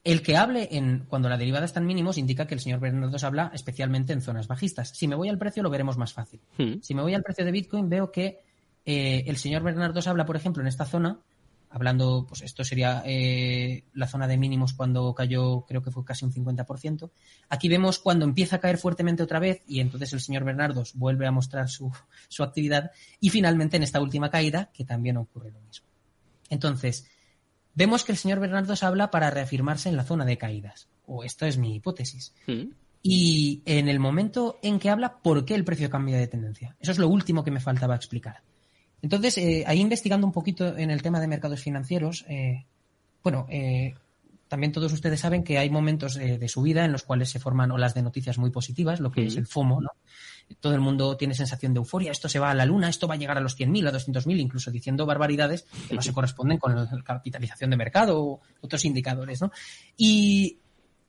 El 0.05 0.23
que 0.23 0.37
hable 0.37 0.69
en 0.71 1.01
cuando 1.09 1.29
la 1.29 1.37
derivada 1.37 1.67
está 1.67 1.81
en 1.81 1.87
mínimos 1.87 2.17
indica 2.17 2.47
que 2.47 2.55
el 2.55 2.61
señor 2.61 2.81
Bernardos 2.81 3.25
habla 3.25 3.51
especialmente 3.53 4.15
en 4.15 4.23
zonas 4.23 4.47
bajistas. 4.47 4.91
Si 4.91 5.07
me 5.07 5.17
voy 5.17 5.29
al 5.29 5.37
precio 5.37 5.63
lo 5.63 5.69
veremos 5.69 5.99
más 5.99 6.15
fácil. 6.15 6.41
Hmm. 6.57 6.81
Si 6.81 6.95
me 6.95 7.03
voy 7.03 7.15
al 7.15 7.23
precio 7.23 7.45
de 7.45 7.51
Bitcoin 7.51 7.91
veo 7.91 8.11
que 8.11 8.41
eh, 8.87 9.25
el 9.27 9.37
señor 9.37 9.63
Bernardos 9.63 10.07
habla, 10.07 10.25
por 10.25 10.37
ejemplo, 10.37 10.63
en 10.63 10.69
esta 10.69 10.87
zona, 10.87 11.19
hablando, 11.71 12.25
pues 12.29 12.43
esto 12.43 12.65
sería 12.65 13.03
eh, 13.05 13.85
la 13.95 14.07
zona 14.07 14.27
de 14.27 14.37
mínimos 14.37 14.73
cuando 14.73 15.15
cayó, 15.15 15.65
creo 15.67 15.83
que 15.83 15.91
fue 15.91 16.05
casi 16.05 16.25
un 16.25 16.33
50%. 16.33 17.11
Aquí 17.49 17.69
vemos 17.69 17.99
cuando 17.99 18.25
empieza 18.25 18.57
a 18.57 18.61
caer 18.61 18.79
fuertemente 18.79 19.23
otra 19.23 19.39
vez 19.39 19.63
y 19.67 19.81
entonces 19.81 20.13
el 20.13 20.21
señor 20.21 20.45
Bernardos 20.45 20.95
vuelve 20.95 21.27
a 21.27 21.31
mostrar 21.31 21.69
su, 21.69 21.93
su 22.29 22.43
actividad 22.43 22.91
y 23.21 23.31
finalmente 23.31 23.77
en 23.77 23.83
esta 23.83 24.01
última 24.01 24.31
caída 24.31 24.71
que 24.73 24.85
también 24.85 25.17
ocurre 25.17 25.51
lo 25.51 25.61
mismo. 25.61 25.87
Entonces, 26.51 27.07
vemos 27.75 28.05
que 28.05 28.13
el 28.13 28.19
señor 28.19 28.41
Bernardos 28.41 28.83
habla 28.83 29.11
para 29.11 29.31
reafirmarse 29.31 29.89
en 29.89 29.97
la 29.97 30.05
zona 30.05 30.25
de 30.25 30.39
caídas. 30.39 30.89
O 31.07 31.25
esta 31.25 31.47
es 31.49 31.59
mi 31.59 31.75
hipótesis. 31.75 32.35
Hmm. 32.47 32.71
Y 33.03 33.63
en 33.65 33.89
el 33.89 34.01
momento 34.01 34.59
en 34.63 34.79
que 34.79 34.91
habla, 34.91 35.19
¿por 35.19 35.45
qué 35.45 35.55
el 35.55 35.65
precio 35.65 35.89
cambia 35.89 36.19
de 36.19 36.27
tendencia? 36.27 36.77
Eso 36.81 36.93
es 36.93 36.99
lo 36.99 37.09
último 37.09 37.45
que 37.45 37.51
me 37.51 37.61
faltaba 37.61 37.95
explicar. 37.95 38.43
Entonces, 39.03 39.39
eh, 39.39 39.65
ahí 39.67 39.81
investigando 39.81 40.27
un 40.27 40.33
poquito 40.33 40.77
en 40.77 40.91
el 40.91 41.03
tema 41.03 41.21
de 41.21 41.29
mercados 41.29 41.61
financieros, 41.61 42.25
eh, 42.29 42.67
bueno, 43.23 43.47
eh, 43.49 43.95
también 44.49 44.73
todos 44.73 44.93
ustedes 44.93 45.21
saben 45.21 45.45
que 45.45 45.59
hay 45.59 45.69
momentos 45.69 46.15
de 46.15 46.49
subida 46.49 46.85
en 46.85 46.93
los 46.93 47.03
cuales 47.03 47.29
se 47.29 47.39
forman 47.39 47.71
olas 47.71 47.95
de 47.95 48.03
noticias 48.03 48.39
muy 48.39 48.51
positivas, 48.51 48.99
lo 48.99 49.13
que 49.13 49.27
es 49.27 49.37
el 49.37 49.47
FOMO, 49.47 49.83
¿no? 49.83 49.91
todo 50.61 50.75
el 50.75 50.81
mundo 50.81 51.17
tiene 51.17 51.35
sensación 51.35 51.75
de 51.75 51.79
euforia, 51.79 52.11
esto 52.11 52.29
se 52.29 52.39
va 52.39 52.51
a 52.51 52.55
la 52.55 52.65
luna, 52.65 52.89
esto 52.89 53.07
va 53.07 53.15
a 53.15 53.17
llegar 53.19 53.37
a 53.37 53.41
los 53.41 53.59
100.000, 53.59 53.89
a 53.89 53.93
200.000, 53.93 54.41
incluso 54.41 54.71
diciendo 54.71 55.07
barbaridades 55.07 55.67
que 55.89 55.95
no 55.95 56.03
se 56.03 56.13
corresponden 56.13 56.59
con 56.59 56.75
la 56.75 56.89
capitalización 57.05 57.71
de 57.71 57.77
mercado 57.77 58.19
o 58.19 58.41
otros 58.61 58.85
indicadores, 58.85 59.41
¿no? 59.43 59.53
Y 59.97 60.59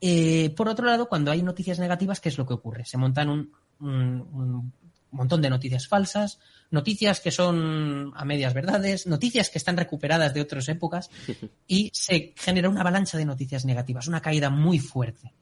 eh, 0.02 0.50
por 0.56 0.68
otro 0.68 0.86
lado, 0.86 1.08
cuando 1.08 1.32
hay 1.32 1.42
noticias 1.42 1.80
negativas, 1.80 2.20
¿qué 2.20 2.30
es 2.30 2.38
lo 2.38 2.46
que 2.46 2.54
ocurre? 2.54 2.86
Se 2.86 2.98
montan 2.98 3.30
un, 3.30 3.52
un 3.80 4.74
montón 5.12 5.42
de 5.42 5.50
noticias 5.50 5.88
falsas, 5.88 6.40
noticias 6.72 7.20
que 7.20 7.32
son 7.32 8.12
a 8.16 8.26
medias 8.26 8.54
verdades, 8.54 9.08
noticias 9.08 9.50
que 9.50 9.58
están 9.58 9.78
recuperadas 9.78 10.34
de 10.34 10.42
otras 10.42 10.68
épocas 10.70 11.10
y 11.68 11.90
se 11.94 12.34
genera 12.36 12.70
una 12.70 12.82
avalancha 12.82 13.18
de 13.18 13.26
noticias 13.26 13.66
negativas, 13.66 14.08
una 14.08 14.22
caída 14.22 14.50
muy 14.50 14.80
fuerte. 14.80 15.34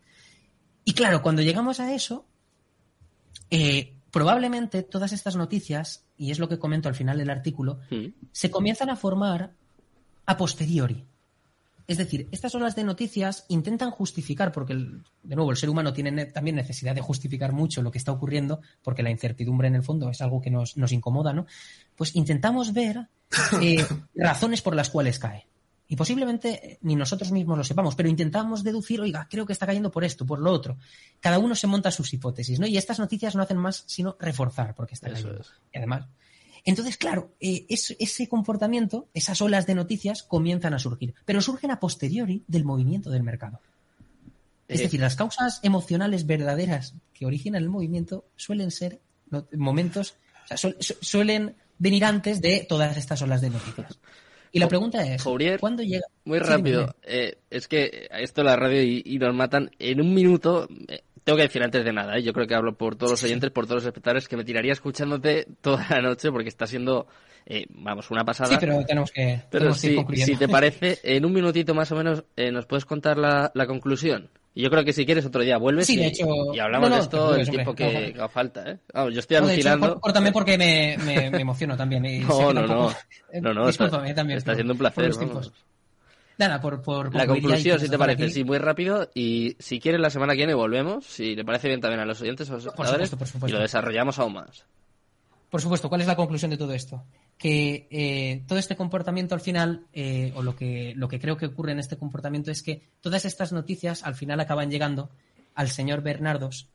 Y 0.85 0.93
claro, 0.93 1.21
cuando 1.21 1.41
llegamos 1.41 1.79
a 1.79 1.93
eso, 1.93 2.25
eh, 3.49 3.97
probablemente 4.11 4.83
todas 4.83 5.11
estas 5.11 5.35
noticias, 5.35 6.05
y 6.17 6.31
es 6.31 6.39
lo 6.39 6.47
que 6.47 6.59
comento 6.59 6.87
al 6.87 6.95
final 6.95 7.17
del 7.17 7.29
artículo, 7.29 7.79
mm. 7.91 8.07
se 8.31 8.49
comienzan 8.49 8.89
a 8.89 8.95
formar 8.95 9.53
a 10.25 10.37
posteriori. 10.37 11.05
Es 11.87 11.97
decir, 11.97 12.27
estas 12.33 12.53
olas 12.53 12.75
de 12.75 12.83
noticias 12.83 13.45
intentan 13.47 13.91
justificar, 13.91 14.51
porque 14.51 14.73
de 14.75 15.35
nuevo 15.35 15.51
el 15.51 15.57
ser 15.57 15.69
humano 15.69 15.93
tiene 15.93 16.25
también 16.25 16.57
necesidad 16.57 16.93
de 16.93 17.01
justificar 17.01 17.53
mucho 17.53 17.81
lo 17.81 17.91
que 17.91 17.97
está 17.97 18.11
ocurriendo, 18.11 18.59
porque 18.83 19.03
la 19.03 19.09
incertidumbre 19.09 19.69
en 19.69 19.75
el 19.75 19.83
fondo 19.83 20.09
es 20.09 20.19
algo 20.21 20.41
que 20.41 20.51
nos, 20.51 20.75
incomoda, 20.91 21.31
¿no? 21.31 21.45
Pues 21.95 22.13
intentamos 22.15 22.73
ver 22.73 23.07
eh, 23.61 23.85
razones 24.15 24.61
por 24.61 24.75
las 24.75 24.89
cuales 24.89 25.17
cae. 25.17 25.47
Y 25.87 25.95
posiblemente 25.95 26.73
eh, 26.73 26.79
ni 26.81 26.97
nosotros 26.97 27.31
mismos 27.31 27.57
lo 27.57 27.63
sepamos, 27.63 27.95
pero 27.95 28.09
intentamos 28.09 28.65
deducir, 28.65 28.99
oiga, 28.99 29.27
creo 29.29 29.45
que 29.45 29.53
está 29.53 29.65
cayendo 29.65 29.89
por 29.89 30.03
esto, 30.03 30.25
por 30.25 30.39
lo 30.39 30.51
otro. 30.51 30.77
Cada 31.21 31.39
uno 31.39 31.55
se 31.55 31.67
monta 31.67 31.89
sus 31.91 32.13
hipótesis, 32.13 32.59
¿no? 32.59 32.67
Y 32.67 32.75
estas 32.75 32.99
noticias 32.99 33.35
no 33.35 33.43
hacen 33.43 33.57
más 33.57 33.85
sino 33.87 34.17
reforzar 34.19 34.75
porque 34.75 34.95
está 34.95 35.09
cayendo. 35.09 35.41
Y 35.71 35.77
además, 35.77 36.05
entonces, 36.69 36.97
claro, 36.97 37.31
eh, 37.39 37.65
ese 37.69 38.27
comportamiento, 38.27 39.07
esas 39.13 39.41
olas 39.41 39.65
de 39.65 39.75
noticias 39.75 40.21
comienzan 40.21 40.73
a 40.73 40.79
surgir, 40.79 41.13
pero 41.23 41.41
surgen 41.41 41.71
a 41.71 41.79
posteriori 41.79 42.43
del 42.47 42.65
movimiento 42.65 43.09
del 43.09 43.23
mercado. 43.23 43.61
Es 44.67 44.81
eh, 44.81 44.83
decir, 44.83 44.99
las 44.99 45.15
causas 45.15 45.61
emocionales 45.63 46.25
verdaderas 46.25 46.93
que 47.13 47.25
originan 47.25 47.63
el 47.63 47.69
movimiento 47.69 48.25
suelen 48.35 48.71
ser 48.71 48.99
momentos, 49.53 50.15
o 50.51 50.57
sea, 50.57 50.73
suelen 51.01 51.55
venir 51.77 52.03
antes 52.03 52.41
de 52.41 52.65
todas 52.67 52.97
estas 52.97 53.21
olas 53.21 53.39
de 53.39 53.49
noticias. 53.49 53.97
Y 54.51 54.59
la 54.59 54.67
pregunta 54.67 55.05
es, 55.05 55.23
¿cuándo 55.59 55.83
llega? 55.83 56.05
Muy 56.25 56.39
rápido, 56.39 56.95
eh, 57.03 57.37
es 57.49 57.67
que 57.69 58.09
esto 58.11 58.43
la 58.43 58.57
radio 58.57 58.81
y, 58.83 59.17
nos 59.19 59.33
matan 59.33 59.71
en 59.79 60.01
un 60.01 60.13
minuto. 60.13 60.67
Eh, 61.27 61.29
tengo 61.29 61.37
que 61.37 61.43
decir 61.43 61.63
antes 61.63 61.83
de 61.83 61.93
nada, 61.93 62.17
eh, 62.17 62.23
yo 62.23 62.33
creo 62.33 62.47
que 62.47 62.55
hablo 62.55 62.77
por 62.77 62.95
todos 62.95 63.11
los 63.11 63.23
oyentes, 63.23 63.51
por 63.51 63.65
todos 63.65 63.83
los 63.83 63.85
espectadores, 63.85 64.27
que 64.27 64.37
me 64.37 64.43
tiraría 64.43 64.73
escuchándote 64.73 65.45
toda 65.61 65.85
la 65.89 66.01
noche 66.01 66.31
porque 66.31 66.49
está 66.49 66.65
siendo, 66.67 67.07
vamos, 67.69 68.09
una 68.11 68.23
pasada. 68.23 68.49
Sí, 68.49 68.57
pero 68.59 68.83
tenemos 68.85 69.11
que, 69.11 69.41
pero 69.49 69.73
si, 69.73 69.97
si, 70.15 70.35
te 70.35 70.47
parece, 70.49 70.99
en 71.03 71.25
un 71.25 71.33
minutito 71.33 71.73
más 71.73 71.91
o 71.91 71.95
menos, 71.95 72.23
¿nos 72.35 72.65
puedes 72.65 72.85
contar 72.85 73.17
la, 73.17 73.51
la 73.53 73.67
conclusión? 73.67 74.29
Y 74.57 74.63
yo 74.63 74.71
creo 74.71 74.83
que 74.83 74.91
si 74.91 75.05
quieres 75.05 75.23
otro 75.23 75.43
día 75.43 75.59
vuelves 75.59 75.87
y, 75.87 76.01
hablamos 76.59 76.89
de 76.89 76.97
esto 76.97 77.35
el 77.35 77.47
tiempo 77.47 77.75
que 77.75 78.11
haga 78.15 78.27
falta. 78.27 78.71
¿eh? 78.71 78.77
yo 79.13 79.19
estoy 79.19 79.37
alucinando. 79.37 79.99
por, 79.99 80.11
también 80.11 80.33
porque 80.33 80.57
me, 80.57 80.97
me, 80.97 81.27
emociono 81.41 81.77
también. 81.77 82.03
Y 82.05 82.19
no, 82.21 82.51
no, 82.51 82.65
no, 82.65 82.91
no, 83.39 83.53
no. 83.53 83.71
También. 84.15 84.37
Está 84.39 84.55
siendo 84.55 84.73
un 84.73 84.79
placer. 84.79 85.11
Nada, 86.37 86.61
por, 86.61 86.81
por 86.81 87.13
La 87.15 87.25
conclusión, 87.25 87.79
si 87.79 87.89
te 87.89 87.97
parece, 87.97 88.29
sí, 88.29 88.43
muy 88.43 88.59
rápido. 88.59 89.09
Y 89.15 89.55
si 89.59 89.79
quieres, 89.79 89.99
la 89.99 90.09
semana 90.09 90.33
que 90.33 90.37
viene 90.37 90.53
volvemos. 90.53 91.05
Si 91.05 91.35
le 91.35 91.43
parece 91.43 91.67
bien 91.67 91.81
también 91.81 91.99
a 91.99 92.05
los 92.05 92.21
oyentes 92.21 92.47
por 92.49 92.61
supuesto, 92.61 93.17
por 93.17 93.27
supuesto. 93.27 93.47
y 93.47 93.51
lo 93.51 93.59
desarrollamos 93.59 94.19
aún 94.19 94.33
más. 94.33 94.65
Por 95.49 95.61
supuesto, 95.61 95.87
¿cuál 95.87 96.01
es 96.01 96.07
la 96.07 96.15
conclusión 96.15 96.51
de 96.51 96.57
todo 96.57 96.73
esto? 96.73 97.05
Que 97.37 97.87
eh, 97.89 98.43
todo 98.47 98.59
este 98.59 98.75
comportamiento 98.75 99.33
al 99.33 99.41
final, 99.41 99.87
eh, 99.93 100.33
o 100.35 100.43
lo 100.43 100.55
que, 100.55 100.93
lo 100.95 101.07
que 101.07 101.19
creo 101.19 101.37
que 101.37 101.45
ocurre 101.45 101.71
en 101.71 101.79
este 101.79 101.97
comportamiento 101.97 102.51
es 102.51 102.61
que 102.61 102.83
todas 103.01 103.23
estas 103.23 103.53
noticias 103.53 104.03
al 104.03 104.15
final 104.15 104.39
acaban 104.41 104.69
llegando 104.69 105.09
al 105.55 105.69
señor 105.69 106.01
Bernardos, 106.01 106.69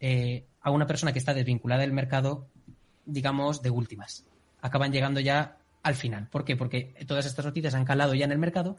eh, 0.00 0.46
a 0.60 0.70
una 0.70 0.86
persona 0.86 1.12
que 1.12 1.18
está 1.18 1.34
desvinculada 1.34 1.82
del 1.82 1.92
mercado, 1.92 2.48
digamos, 3.04 3.60
de 3.60 3.70
últimas. 3.70 4.24
Acaban 4.62 4.90
llegando 4.90 5.20
ya 5.20 5.58
al 5.84 5.94
final. 5.94 6.26
¿Por 6.28 6.44
qué? 6.44 6.56
Porque 6.56 6.94
todas 7.06 7.26
estas 7.26 7.44
noticias 7.44 7.74
han 7.74 7.84
calado 7.84 8.14
ya 8.14 8.24
en 8.24 8.32
el 8.32 8.38
mercado, 8.38 8.76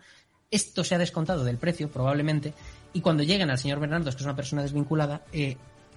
esto 0.51 0.83
se 0.83 0.95
ha 0.95 0.97
descontado 0.97 1.45
del 1.45 1.57
precio, 1.57 1.89
probablemente, 1.89 2.53
y 2.91 3.01
cuando 3.01 3.23
lleguen 3.23 3.49
al 3.49 3.57
señor 3.57 3.79
Bernardos, 3.79 4.15
que 4.15 4.21
es 4.21 4.25
una 4.25 4.35
persona 4.35 4.63
desvinculada, 4.63 5.23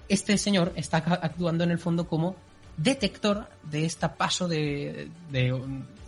este 0.07 0.37
señor 0.37 0.71
está 0.75 0.97
actuando 0.97 1.63
en 1.63 1.71
el 1.71 1.79
fondo 1.79 2.07
como 2.07 2.35
detector 2.77 3.47
de 3.63 3.85
este 3.85 4.07
paso 4.09 4.47
de, 4.47 5.09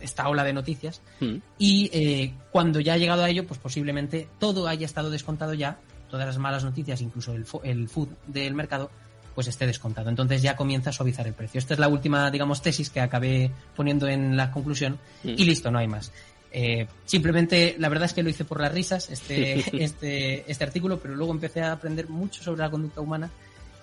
esta 0.00 0.28
ola 0.28 0.42
de 0.42 0.52
noticias 0.52 1.02
hmm. 1.20 1.36
y 1.58 1.90
eh, 1.92 2.34
cuando 2.50 2.80
ya 2.80 2.94
ha 2.94 2.98
llegado 2.98 3.22
a 3.22 3.28
ello, 3.28 3.46
pues 3.46 3.60
posiblemente 3.60 4.28
todo 4.38 4.66
haya 4.66 4.86
estado 4.86 5.10
descontado 5.10 5.54
ya, 5.54 5.78
todas 6.10 6.26
las 6.26 6.38
malas 6.38 6.64
noticias, 6.64 7.00
incluso 7.00 7.34
el, 7.34 7.44
el 7.64 7.88
food 7.88 8.08
del 8.26 8.54
mercado, 8.54 8.90
pues 9.34 9.46
esté 9.48 9.66
descontado. 9.66 10.08
Entonces 10.10 10.42
ya 10.42 10.56
comienza 10.56 10.90
a 10.90 10.92
suavizar 10.92 11.26
el 11.26 11.34
precio. 11.34 11.58
Esta 11.58 11.74
es 11.74 11.80
la 11.80 11.88
última, 11.88 12.30
digamos, 12.30 12.62
tesis 12.62 12.90
que 12.90 13.00
acabé 13.00 13.50
poniendo 13.74 14.08
en 14.08 14.36
la 14.36 14.50
conclusión 14.50 14.98
hmm. 15.24 15.28
y 15.28 15.44
listo, 15.44 15.70
no 15.70 15.78
hay 15.78 15.88
más. 15.88 16.12
Eh, 16.54 16.86
simplemente, 17.06 17.76
la 17.78 17.88
verdad 17.88 18.04
es 18.04 18.12
que 18.12 18.22
lo 18.22 18.28
hice 18.28 18.44
por 18.44 18.60
las 18.60 18.72
risas, 18.72 19.10
este, 19.10 19.64
este, 19.82 20.50
este 20.50 20.64
artículo, 20.64 20.98
pero 20.98 21.14
luego 21.14 21.32
empecé 21.32 21.62
a 21.62 21.72
aprender 21.72 22.08
mucho 22.08 22.42
sobre 22.42 22.62
la 22.62 22.70
conducta 22.70 23.00
humana 23.00 23.30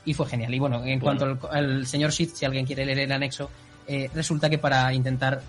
y 0.06 0.14
fue 0.14 0.28
genial. 0.28 0.54
Y 0.54 0.60
bueno, 0.60 0.84
en 0.86 1.00
cuanto 1.00 1.38
al, 1.52 1.86
señor 1.88 2.12
Sith, 2.12 2.36
si 2.36 2.46
alguien 2.46 2.66
quiere 2.66 2.86
leer 2.86 3.00
el 3.00 3.12
anexo, 3.12 3.50
eh, 3.92 4.08
resulta 4.14 4.52
que 4.52 4.60
para 4.60 4.94
intentar 4.94 5.42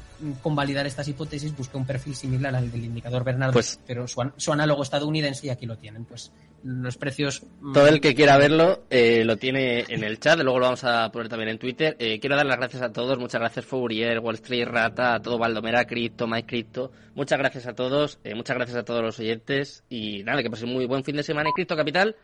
convalidar 0.42 0.87
estas 0.87 1.07
hipótesis 1.07 1.55
busqué 1.55 1.76
un 1.76 1.85
perfil 1.85 2.14
similar 2.14 2.57
al 2.57 2.70
del 2.70 2.87
indicador 2.87 3.22
Bernardo, 3.22 3.53
pues, 3.53 3.79
pero 3.87 4.07
su, 4.09 4.50
análogo 4.50 4.83
estadounidense 4.83 5.46
y 5.46 5.50
aquí 5.50 5.66
lo 5.66 5.76
tienen. 5.76 6.07
Pues 6.07 6.33
los 6.64 6.96
precios. 6.96 7.42
Mm, 7.61 7.74
Todo 7.74 7.88
el 7.88 8.00
que 8.00 8.14
quiera 8.14 8.38
verlo 8.38 8.85
eh, 8.88 9.24
lo 9.26 9.37
tiene 9.37 9.85
en 9.88 10.05
el 10.05 10.18
chat, 10.18 10.40
luego 10.40 10.59
lo 10.59 10.64
vamos 10.64 10.85
a 10.85 11.12
poner 11.12 11.29
también 11.29 11.50
en 11.50 11.59
Twitter. 11.59 11.96
Eh, 11.98 12.18
quiero 12.18 12.35
dar 12.35 12.46
las 12.46 12.57
gracias 12.57 12.83
a 12.83 12.90
todos, 12.90 13.18
muchas 13.18 13.42
gracias 13.42 13.66
Fourier, 13.66 14.20
Wall 14.20 14.37
Street, 14.37 14.66
Rata, 14.66 15.16
a 15.16 15.20
todo 15.20 15.37
Valdomera, 15.37 15.85
Crypto, 15.85 16.26
Mike 16.26 16.48
Crypto. 16.48 16.92
Muchas 17.14 17.38
gracias 17.38 17.66
a 17.66 17.74
todos, 17.74 18.20
muchas 18.35 18.57
gracias 18.57 18.79
a 18.79 18.85
todos 18.85 19.03
los 19.03 19.18
oyentes 19.18 19.85
y 19.90 20.22
nada, 20.22 20.42
que 20.42 20.48
pasen 20.48 20.70
muy 20.70 20.87
buen 20.87 21.05
fin 21.05 21.16
de 21.16 21.22
semana 21.22 21.50
en 21.50 21.53
Crypto 21.53 21.76
Capital. 21.76 22.16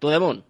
Tu 0.00 0.08
demon. 0.08 0.49